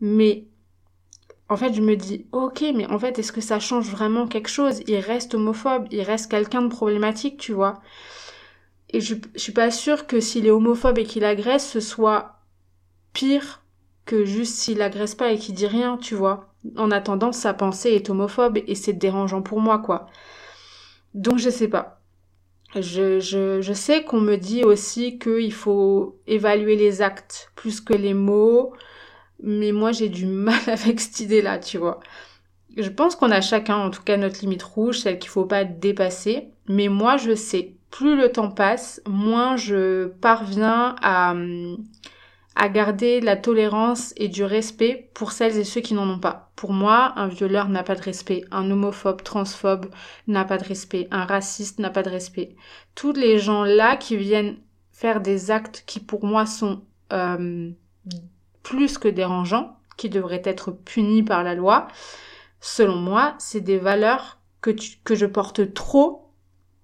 Mais 0.00 0.46
en 1.48 1.56
fait, 1.56 1.74
je 1.74 1.82
me 1.82 1.96
dis, 1.96 2.26
ok, 2.32 2.64
mais 2.74 2.86
en 2.86 2.98
fait, 2.98 3.18
est-ce 3.18 3.32
que 3.32 3.40
ça 3.40 3.60
change 3.60 3.88
vraiment 3.90 4.26
quelque 4.26 4.48
chose? 4.48 4.82
Il 4.86 4.98
reste 4.98 5.34
homophobe, 5.34 5.86
il 5.90 6.02
reste 6.02 6.30
quelqu'un 6.30 6.62
de 6.62 6.68
problématique, 6.68 7.38
tu 7.38 7.52
vois. 7.52 7.80
Et 8.92 9.00
je, 9.00 9.14
je 9.34 9.40
suis 9.40 9.52
pas 9.52 9.70
sûre 9.70 10.06
que 10.06 10.20
s'il 10.20 10.46
est 10.46 10.50
homophobe 10.50 10.98
et 10.98 11.04
qu'il 11.04 11.24
agresse, 11.24 11.70
ce 11.70 11.80
soit 11.80 12.40
pire 13.12 13.62
que 14.04 14.24
juste 14.24 14.56
s'il 14.56 14.82
agresse 14.82 15.14
pas 15.14 15.30
et 15.32 15.38
qu'il 15.38 15.54
dit 15.54 15.66
rien, 15.66 15.96
tu 15.96 16.14
vois. 16.14 16.52
En 16.76 16.90
attendant, 16.90 17.32
sa 17.32 17.54
pensée 17.54 17.90
est 17.90 18.10
homophobe 18.10 18.58
et 18.66 18.74
c'est 18.74 18.92
dérangeant 18.92 19.42
pour 19.42 19.60
moi, 19.60 19.78
quoi. 19.78 20.06
Donc 21.14 21.38
je 21.38 21.50
sais 21.50 21.68
pas. 21.68 22.00
Je, 22.76 23.18
je, 23.20 23.60
je 23.60 23.72
sais 23.72 24.04
qu'on 24.04 24.20
me 24.20 24.36
dit 24.36 24.64
aussi 24.64 25.18
qu'il 25.18 25.52
faut 25.52 26.20
évaluer 26.26 26.76
les 26.76 27.02
actes 27.02 27.50
plus 27.56 27.80
que 27.80 27.94
les 27.94 28.14
mots, 28.14 28.72
mais 29.42 29.72
moi 29.72 29.92
j'ai 29.92 30.08
du 30.08 30.26
mal 30.26 30.60
avec 30.66 31.00
cette 31.00 31.20
idée-là, 31.20 31.58
tu 31.58 31.78
vois. 31.78 32.00
Je 32.76 32.88
pense 32.88 33.16
qu'on 33.16 33.30
a 33.30 33.40
chacun, 33.40 33.76
en 33.76 33.90
tout 33.90 34.02
cas, 34.02 34.16
notre 34.16 34.40
limite 34.42 34.62
rouge, 34.62 35.00
celle 35.00 35.18
qu'il 35.18 35.30
faut 35.30 35.44
pas 35.46 35.64
dépasser. 35.64 36.50
Mais 36.68 36.88
moi, 36.88 37.16
je 37.16 37.34
sais, 37.34 37.74
plus 37.90 38.16
le 38.16 38.30
temps 38.30 38.50
passe, 38.50 39.02
moins 39.06 39.56
je 39.56 40.06
parviens 40.06 40.96
à, 41.02 41.34
à 42.56 42.68
garder 42.68 43.20
la 43.20 43.36
tolérance 43.36 44.12
et 44.16 44.28
du 44.28 44.44
respect 44.44 45.10
pour 45.14 45.32
celles 45.32 45.58
et 45.58 45.64
ceux 45.64 45.80
qui 45.80 45.94
n'en 45.94 46.08
ont 46.08 46.18
pas. 46.18 46.52
Pour 46.56 46.72
moi, 46.72 47.12
un 47.16 47.28
violeur 47.28 47.68
n'a 47.68 47.82
pas 47.82 47.94
de 47.94 48.02
respect, 48.02 48.44
un 48.50 48.70
homophobe, 48.70 49.22
transphobe 49.22 49.86
n'a 50.26 50.44
pas 50.44 50.58
de 50.58 50.64
respect, 50.64 51.08
un 51.10 51.24
raciste 51.24 51.78
n'a 51.78 51.90
pas 51.90 52.02
de 52.02 52.10
respect. 52.10 52.54
Tous 52.94 53.12
les 53.12 53.38
gens 53.38 53.64
là 53.64 53.96
qui 53.96 54.16
viennent 54.16 54.58
faire 54.92 55.20
des 55.20 55.50
actes 55.50 55.84
qui 55.86 56.00
pour 56.00 56.24
moi 56.24 56.44
sont 56.46 56.82
euh, 57.12 57.70
plus 58.62 58.98
que 58.98 59.08
dérangeants, 59.08 59.76
qui 59.96 60.10
devraient 60.10 60.42
être 60.44 60.70
punis 60.70 61.22
par 61.22 61.42
la 61.42 61.54
loi, 61.54 61.88
selon 62.60 62.96
moi, 62.96 63.34
c'est 63.38 63.60
des 63.60 63.78
valeurs 63.78 64.38
que, 64.60 64.70
que 65.04 65.14
je 65.14 65.26
porte 65.26 65.72
trop, 65.72 66.29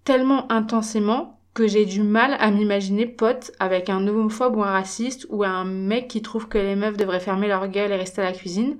tellement 0.06 0.50
intensément, 0.50 1.36
que 1.52 1.66
j'ai 1.66 1.86
du 1.86 2.02
mal 2.02 2.36
à 2.38 2.50
m'imaginer 2.50 3.06
pote 3.06 3.50
avec 3.58 3.88
un 3.88 4.06
homophobe 4.06 4.56
ou 4.56 4.62
un 4.62 4.72
raciste 4.72 5.26
ou 5.30 5.42
un 5.42 5.64
mec 5.64 6.06
qui 6.06 6.20
trouve 6.20 6.48
que 6.48 6.58
les 6.58 6.76
meufs 6.76 6.98
devraient 6.98 7.18
fermer 7.18 7.48
leur 7.48 7.66
gueule 7.68 7.92
et 7.92 7.96
rester 7.96 8.20
à 8.20 8.24
la 8.24 8.32
cuisine. 8.32 8.76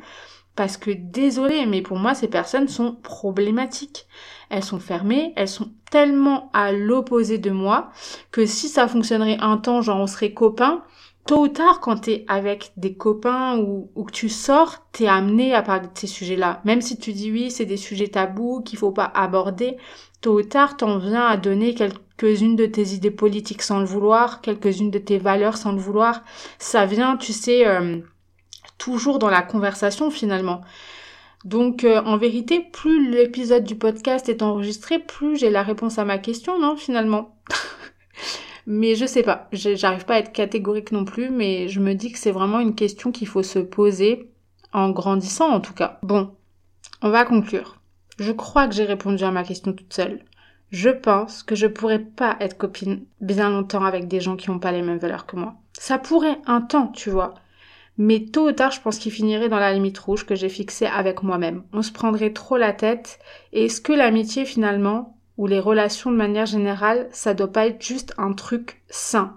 Parce 0.57 0.77
que 0.77 0.91
désolé, 0.91 1.65
mais 1.65 1.81
pour 1.81 1.97
moi, 1.97 2.15
ces 2.15 2.29
personnes 2.29 2.69
sont 2.69 2.95
problématiques. 2.95 4.07
Elles 4.51 4.63
sont 4.63 4.79
fermées, 4.79 5.33
elles 5.37 5.49
sont 5.49 5.73
tellement 5.91 6.51
à 6.53 6.71
l'opposé 6.71 7.39
de 7.39 7.51
moi 7.51 7.91
que 8.31 8.45
si 8.45 8.69
ça 8.69 8.89
fonctionnerait 8.89 9.39
un 9.41 9.57
temps, 9.57 9.81
genre 9.81 10.01
on 10.01 10.07
serait 10.07 10.35
copains, 10.35 10.83
tôt 11.27 11.43
ou 11.43 11.49
tard, 11.49 11.81
quand 11.81 11.97
t'es 11.97 12.25
avec 12.29 12.73
des 12.77 12.95
copains 12.95 13.59
ou, 13.59 14.05
que 14.05 14.13
tu 14.13 14.29
sors, 14.29 14.89
t'es 14.93 15.07
amené 15.07 15.55
à 15.55 15.63
parler 15.63 15.89
de 15.89 15.99
ces 15.99 16.07
sujets-là. 16.07 16.61
Même 16.65 16.81
si 16.81 16.99
tu 16.99 17.13
dis 17.13 17.31
oui, 17.31 17.51
c'est 17.51 17.65
des 17.65 17.77
sujets 17.77 18.09
tabous 18.09 18.63
qu'il 18.63 18.79
faut 18.79 18.93
pas 18.93 19.11
aborder, 19.15 19.77
tôt 20.21 20.39
ou 20.39 20.43
tard, 20.43 20.77
t'en 20.77 20.99
viens 20.99 21.27
à 21.27 21.37
donner 21.37 21.75
quelques-unes 21.75 22.57
de 22.57 22.67
tes 22.67 22.95
idées 22.95 23.11
politiques 23.11 23.63
sans 23.63 23.81
le 23.81 23.87
vouloir, 23.87 24.41
quelques-unes 24.41 24.91
de 24.91 24.99
tes 24.99 25.19
valeurs 25.19 25.57
sans 25.57 25.73
le 25.73 25.81
vouloir. 25.81 26.23
Ça 26.59 26.87
vient, 26.87 27.17
tu 27.17 27.33
sais, 27.33 27.67
euh, 27.67 27.99
toujours 28.79 29.19
dans 29.19 29.31
la 29.31 29.43
conversation 29.43 30.11
finalement. 30.11 30.63
Donc 31.45 31.85
euh, 31.85 32.03
en 32.03 32.17
vérité, 32.17 32.61
plus 32.73 33.11
l'épisode 33.11 33.65
du 33.65 33.77
podcast 33.77 34.29
est 34.29 34.43
enregistré, 34.43 34.99
plus 34.99 35.37
j'ai 35.37 35.51
la 35.51 35.63
réponse 35.63 35.99
à 35.99 36.05
ma 36.05 36.19
question, 36.19 36.59
non, 36.59 36.77
finalement? 36.77 37.37
Mais 38.67 38.97
je 38.97 39.07
sais 39.07 39.23
pas, 39.23 39.49
j'arrive 39.53 40.05
pas 40.05 40.15
à 40.15 40.19
être 40.19 40.33
catégorique 40.33 40.91
non 40.91 41.05
plus, 41.05 41.31
mais 41.31 41.69
je 41.69 41.79
me 41.79 41.95
dis 41.95 42.11
que 42.11 42.19
c'est 42.19 42.33
vraiment 42.33 42.59
une 42.59 42.75
question 42.75 43.13
qu'il 43.13 43.29
faut 43.29 43.45
se 43.45 43.61
poser 43.61 44.31
en 44.73 44.91
grandissant 44.91 45.51
en 45.51 45.61
tout 45.61 45.75
cas. 45.75 45.99
Bon, 46.03 46.33
on 47.01 47.11
va 47.11 47.25
conclure. 47.25 47.77
Je 48.19 48.33
crois 48.33 48.67
que 48.67 48.75
j'ai 48.75 48.85
répondu 48.85 49.23
à 49.23 49.31
ma 49.31 49.45
question 49.45 49.73
toute 49.73 49.93
seule. 49.93 50.25
Je 50.71 50.91
pense 50.91 51.45
que 51.45 51.55
je 51.55 51.69
pourrais 51.69 52.01
pas 52.01 52.37
être 52.41 52.59
copine 52.59 53.05
bien 53.21 53.51
longtemps 53.51 53.85
avec 53.85 54.09
des 54.09 54.21
gens 54.21 54.37
qui 54.37 54.51
ont 54.51 54.59
pas 54.59 54.73
les 54.73 54.83
mêmes 54.83 54.99
valeurs 54.99 55.27
que 55.27 55.37
moi. 55.37 55.55
Ça 55.75 55.99
pourrait 55.99 56.39
un 56.47 56.61
temps, 56.61 56.89
tu 56.89 57.11
vois. 57.11 57.35
Mais 57.99 58.25
tôt 58.25 58.49
ou 58.49 58.53
tard, 58.53 58.73
je 58.73 58.81
pense 58.81 58.99
qu'il 58.99 59.13
finirait 59.13 59.49
dans 59.49 59.59
la 59.59 59.73
limite 59.73 59.99
rouge 59.99 60.27
que 60.27 60.35
j'ai 60.35 60.49
fixée 60.49 60.87
avec 60.87 61.23
moi-même. 61.23 61.63
On 61.73 61.83
se 61.83 61.93
prendrait 61.93 62.33
trop 62.33 62.57
la 62.57 62.73
tête. 62.73 63.21
Et 63.53 63.67
est-ce 63.67 63.81
que 63.81 63.93
l'amitié 63.93 64.45
finalement, 64.45 65.16
ou 65.37 65.47
les 65.47 65.61
relations 65.61 66.11
de 66.11 66.17
manière 66.17 66.47
générale, 66.47 67.09
ça 67.13 67.35
doit 67.35 67.53
pas 67.53 67.67
être 67.67 67.83
juste 67.83 68.15
un 68.19 68.33
truc 68.33 68.83
sain. 68.89 69.37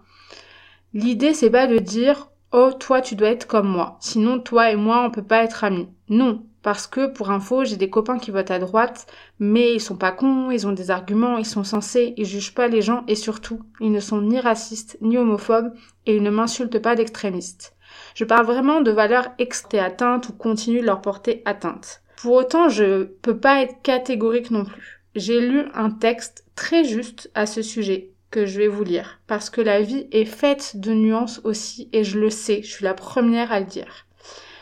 L'idée 0.93 1.33
c'est 1.33 1.49
pas 1.49 1.67
de 1.67 1.77
dire 1.77 2.29
oh 2.51 2.71
toi 2.71 3.01
tu 3.01 3.15
dois 3.15 3.29
être 3.29 3.47
comme 3.47 3.67
moi, 3.67 3.97
sinon 3.99 4.39
toi 4.39 4.71
et 4.71 4.75
moi 4.75 5.03
on 5.05 5.11
peut 5.11 5.23
pas 5.23 5.43
être 5.43 5.63
amis. 5.63 5.87
Non, 6.07 6.43
parce 6.63 6.87
que 6.87 7.07
pour 7.07 7.29
info 7.29 7.63
j'ai 7.63 7.77
des 7.77 7.89
copains 7.89 8.17
qui 8.17 8.31
votent 8.31 8.51
à 8.51 8.59
droite, 8.59 9.05
mais 9.39 9.73
ils 9.73 9.81
sont 9.81 9.97
pas 9.97 10.11
cons, 10.11 10.49
ils 10.51 10.67
ont 10.67 10.71
des 10.71 10.89
arguments, 10.89 11.37
ils 11.37 11.45
sont 11.45 11.63
sensés, 11.63 12.13
ils 12.17 12.25
jugent 12.25 12.55
pas 12.55 12.67
les 12.67 12.81
gens 12.81 13.03
et 13.07 13.15
surtout 13.15 13.61
ils 13.79 13.91
ne 13.91 13.99
sont 13.99 14.21
ni 14.21 14.39
racistes 14.39 14.97
ni 15.01 15.17
homophobes 15.17 15.73
et 16.05 16.15
ils 16.15 16.23
ne 16.23 16.31
m'insultent 16.31 16.81
pas 16.81 16.95
d'extrémistes. 16.95 17.75
Je 18.15 18.23
parle 18.23 18.45
vraiment 18.45 18.81
de 18.81 18.91
valeurs 18.91 19.29
extré 19.37 19.79
atteintes 19.79 20.29
ou 20.29 20.33
continuent 20.33 20.81
de 20.81 20.85
leur 20.85 21.01
porter 21.01 21.41
atteinte. 21.45 22.01
Pour 22.21 22.33
autant, 22.33 22.67
je 22.67 23.03
peux 23.03 23.37
pas 23.37 23.61
être 23.61 23.81
catégorique 23.81 24.51
non 24.51 24.65
plus 24.65 24.98
j'ai 25.15 25.41
lu 25.41 25.63
un 25.73 25.89
texte 25.89 26.45
très 26.55 26.83
juste 26.83 27.31
à 27.33 27.45
ce 27.45 27.61
sujet 27.61 28.11
que 28.31 28.45
je 28.45 28.59
vais 28.59 28.67
vous 28.67 28.83
lire, 28.83 29.19
parce 29.27 29.49
que 29.49 29.61
la 29.61 29.81
vie 29.81 30.07
est 30.11 30.25
faite 30.25 30.73
de 30.75 30.93
nuances 30.93 31.41
aussi, 31.43 31.89
et 31.93 32.03
je 32.03 32.19
le 32.19 32.29
sais, 32.29 32.61
je 32.61 32.71
suis 32.71 32.85
la 32.85 32.93
première 32.93 33.51
à 33.51 33.59
le 33.59 33.65
dire. 33.65 34.05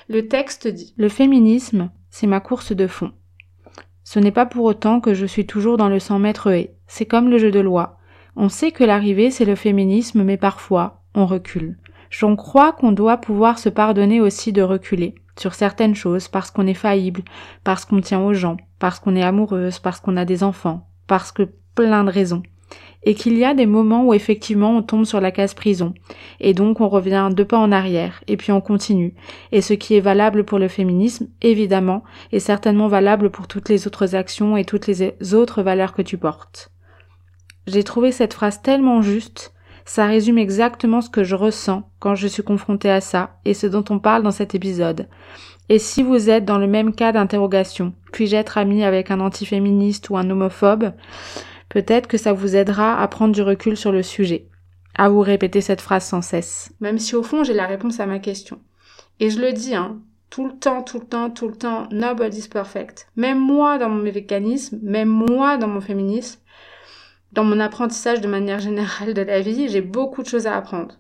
Le 0.07 0.27
texte 0.27 0.67
dit 0.67 0.93
Le 0.97 1.09
féminisme, 1.09 1.89
c'est 2.09 2.27
ma 2.27 2.39
course 2.39 2.71
de 2.71 2.87
fond. 2.87 3.11
Ce 4.05 4.19
n'est 4.19 4.31
pas 4.31 4.45
pour 4.45 4.63
autant 4.63 5.01
que 5.01 5.13
je 5.13 5.25
suis 5.25 5.45
toujours 5.45 5.75
dans 5.75 5.89
le 5.89 5.99
100 5.99 6.19
mètres 6.19 6.49
haies, 6.49 6.75
c'est 6.87 7.05
comme 7.05 7.29
le 7.29 7.37
jeu 7.37 7.51
de 7.51 7.59
loi. 7.59 7.97
On 8.37 8.47
sait 8.47 8.71
que 8.71 8.85
l'arrivée, 8.85 9.31
c'est 9.31 9.45
le 9.45 9.55
féminisme, 9.55 10.23
mais 10.23 10.37
parfois, 10.37 11.03
on 11.13 11.25
recule. 11.25 11.77
J'en 12.09 12.37
crois 12.37 12.71
qu'on 12.71 12.93
doit 12.93 13.17
pouvoir 13.17 13.59
se 13.59 13.67
pardonner 13.67 14.21
aussi 14.21 14.53
de 14.53 14.61
reculer 14.61 15.15
sur 15.37 15.53
certaines 15.53 15.95
choses 15.95 16.29
parce 16.29 16.51
qu'on 16.51 16.67
est 16.67 16.73
faillible, 16.73 17.23
parce 17.65 17.83
qu'on 17.83 17.99
tient 17.99 18.21
aux 18.21 18.33
gens, 18.33 18.57
parce 18.79 18.99
qu'on 18.99 19.15
est 19.15 19.23
amoureuse, 19.23 19.79
parce 19.79 19.99
qu'on 19.99 20.17
a 20.17 20.25
des 20.25 20.43
enfants, 20.43 20.87
parce 21.07 21.31
que 21.31 21.49
plein 21.75 22.03
de 22.03 22.11
raisons. 22.11 22.43
Et 23.03 23.13
qu'il 23.13 23.37
y 23.37 23.45
a 23.45 23.53
des 23.53 23.65
moments 23.65 24.05
où 24.05 24.13
effectivement 24.13 24.75
on 24.75 24.81
tombe 24.81 25.05
sur 25.05 25.21
la 25.21 25.31
case 25.31 25.53
prison, 25.53 25.93
et 26.39 26.53
donc 26.53 26.81
on 26.81 26.89
revient 26.89 27.29
deux 27.31 27.45
pas 27.45 27.57
en 27.57 27.71
arrière, 27.71 28.21
et 28.27 28.35
puis 28.35 28.51
on 28.51 28.59
continue. 28.59 29.13
Et 29.51 29.61
ce 29.61 29.73
qui 29.73 29.95
est 29.95 30.01
valable 30.01 30.43
pour 30.43 30.59
le 30.59 30.67
féminisme, 30.67 31.27
évidemment, 31.41 32.03
est 32.31 32.39
certainement 32.39 32.87
valable 32.87 33.29
pour 33.29 33.47
toutes 33.47 33.69
les 33.69 33.87
autres 33.87 34.15
actions 34.15 34.57
et 34.57 34.65
toutes 34.65 34.87
les 34.87 35.33
autres 35.33 35.61
valeurs 35.61 35.93
que 35.93 36.01
tu 36.01 36.17
portes. 36.17 36.71
J'ai 37.67 37.83
trouvé 37.83 38.11
cette 38.11 38.33
phrase 38.33 38.61
tellement 38.61 39.01
juste, 39.01 39.53
ça 39.87 40.05
résume 40.05 40.37
exactement 40.37 40.99
ce 40.99 41.09
que 41.09 41.23
je 41.23 41.35
ressens 41.35 41.89
quand 41.99 42.13
je 42.13 42.27
suis 42.27 42.43
confrontée 42.43 42.89
à 42.89 42.99
ça 42.99 43.39
et 43.45 43.53
ce 43.53 43.67
dont 43.67 43.85
on 43.89 43.99
parle 43.99 44.21
dans 44.21 44.31
cet 44.31 44.53
épisode. 44.53 45.07
Et 45.69 45.79
si 45.79 46.01
vous 46.01 46.29
êtes 46.29 46.45
dans 46.45 46.57
le 46.57 46.67
même 46.67 46.95
cas 46.95 47.11
d'interrogation, 47.11 47.93
puis-je 48.13 48.35
être 48.35 48.57
amie 48.57 48.83
avec 48.83 49.11
un 49.11 49.19
antiféministe 49.19 50.09
ou 50.09 50.17
un 50.17 50.29
homophobe 50.29 50.93
Peut-être 51.69 52.07
que 52.07 52.17
ça 52.17 52.31
vous 52.31 52.55
aidera 52.55 53.01
à 53.01 53.07
prendre 53.09 53.33
du 53.33 53.41
recul 53.41 53.75
sur 53.75 53.91
le 53.91 54.01
sujet, 54.01 54.47
à 54.95 55.09
vous 55.09 55.19
répéter 55.19 55.59
cette 55.59 55.81
phrase 55.81 56.05
sans 56.05 56.21
cesse. 56.21 56.71
Même 56.79 56.97
si 56.97 57.15
au 57.15 57.23
fond 57.23 57.43
j'ai 57.43 57.53
la 57.53 57.67
réponse 57.67 57.99
à 57.99 58.05
ma 58.05 58.19
question. 58.19 58.61
Et 59.19 59.29
je 59.29 59.41
le 59.41 59.51
dis, 59.51 59.75
hein, 59.75 59.99
tout 60.29 60.47
le 60.47 60.57
temps, 60.57 60.83
tout 60.83 60.99
le 60.99 61.05
temps, 61.05 61.29
tout 61.29 61.49
le 61.49 61.55
temps, 61.55 61.87
nobody's 61.91 62.47
perfect. 62.47 63.07
Même 63.17 63.39
moi 63.39 63.77
dans 63.77 63.89
mon 63.89 64.01
mécanisme, 64.01 64.79
même 64.81 65.09
moi 65.09 65.57
dans 65.57 65.67
mon 65.67 65.81
féminisme, 65.81 66.39
dans 67.33 67.43
mon 67.43 67.59
apprentissage 67.59 68.21
de 68.21 68.27
manière 68.27 68.59
générale 68.59 69.13
de 69.13 69.21
la 69.21 69.41
vie, 69.41 69.67
j'ai 69.67 69.81
beaucoup 69.81 70.23
de 70.23 70.27
choses 70.27 70.47
à 70.47 70.55
apprendre. 70.55 70.95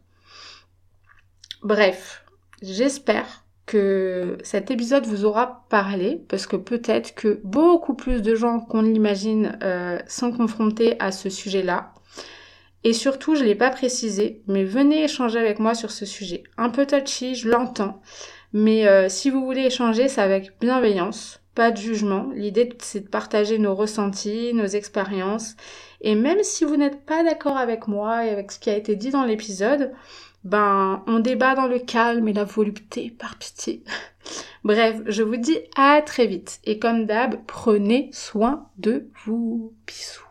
Bref, 1.63 2.25
j'espère 2.61 3.46
que 3.67 4.37
cet 4.43 4.71
épisode 4.71 5.05
vous 5.05 5.25
aura 5.25 5.65
parlé 5.69 6.23
parce 6.29 6.47
que 6.47 6.55
peut-être 6.55 7.13
que 7.13 7.39
beaucoup 7.43 7.93
plus 7.93 8.23
de 8.23 8.33
gens 8.33 8.59
qu'on 8.59 8.81
l'imagine 8.81 9.59
euh, 9.61 9.99
sont 10.07 10.31
confrontés 10.31 10.95
à 10.99 11.11
ce 11.11 11.29
sujet-là. 11.29 11.93
Et 12.83 12.93
surtout, 12.93 13.35
je 13.35 13.41
ne 13.41 13.47
l'ai 13.47 13.55
pas 13.55 13.69
précisé, 13.69 14.41
mais 14.47 14.63
venez 14.63 15.03
échanger 15.03 15.37
avec 15.37 15.59
moi 15.59 15.75
sur 15.75 15.91
ce 15.91 16.05
sujet. 16.05 16.43
Un 16.57 16.69
peu 16.69 16.85
touchy, 16.85 17.35
je 17.35 17.49
l'entends, 17.49 18.01
mais 18.53 18.87
euh, 18.87 19.09
si 19.09 19.29
vous 19.29 19.43
voulez 19.43 19.63
échanger, 19.63 20.07
c'est 20.07 20.21
avec 20.21 20.53
bienveillance, 20.61 21.41
pas 21.53 21.71
de 21.71 21.77
jugement. 21.77 22.29
L'idée, 22.33 22.69
c'est 22.79 23.01
de 23.01 23.09
partager 23.09 23.59
nos 23.59 23.75
ressentis, 23.75 24.53
nos 24.53 24.67
expériences. 24.67 25.55
Et 25.99 26.15
même 26.15 26.43
si 26.43 26.63
vous 26.63 26.77
n'êtes 26.77 27.05
pas 27.05 27.23
d'accord 27.23 27.57
avec 27.57 27.87
moi 27.87 28.25
et 28.25 28.29
avec 28.29 28.51
ce 28.51 28.59
qui 28.59 28.69
a 28.69 28.77
été 28.77 28.95
dit 28.95 29.09
dans 29.09 29.25
l'épisode, 29.25 29.91
ben, 30.47 31.03
on 31.07 31.19
débat 31.19 31.55
dans 31.55 31.67
le 31.67 31.79
calme 31.79 32.29
et 32.29 32.33
la 32.33 32.45
volupté, 32.45 33.13
par 33.19 33.37
pitié. 33.37 33.83
Bref, 34.63 35.01
je 35.05 35.21
vous 35.21 35.35
dis 35.35 35.57
à 35.75 36.01
très 36.01 36.25
vite. 36.25 36.59
Et 36.63 36.79
comme 36.79 37.05
d'hab, 37.05 37.35
prenez 37.45 38.09
soin 38.13 38.67
de 38.77 39.09
vous. 39.25 39.73
Bisous. 39.85 40.23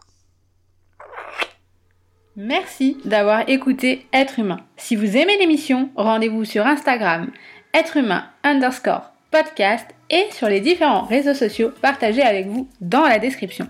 Merci 2.35 2.97
d'avoir 3.05 3.49
écouté 3.49 4.07
Être 4.12 4.39
Humain. 4.39 4.61
Si 4.79 4.97
vous 4.97 5.19
aimez 5.19 5.37
l'émission, 5.39 5.91
rendez-vous 5.97 6.47
sur 6.47 6.67
Instagram, 6.67 7.31
être 7.75 7.99
humain 7.99 8.25
underscore 8.43 9.12
podcast 9.31 9.87
et 10.09 10.25
sur 10.33 10.49
les 10.49 10.61
différents 10.61 11.03
réseaux 11.03 11.35
sociaux 11.35 11.73
partagés 11.83 12.23
avec 12.23 12.47
vous 12.47 12.71
dans 12.81 13.07
la 13.07 13.19
description. 13.19 13.69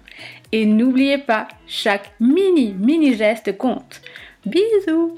Et 0.53 0.64
n'oubliez 0.64 1.18
pas, 1.18 1.49
chaque 1.66 2.12
mini 2.20 2.72
mini 2.72 3.14
geste 3.14 3.57
compte. 3.59 4.01
Bisous 4.44 5.16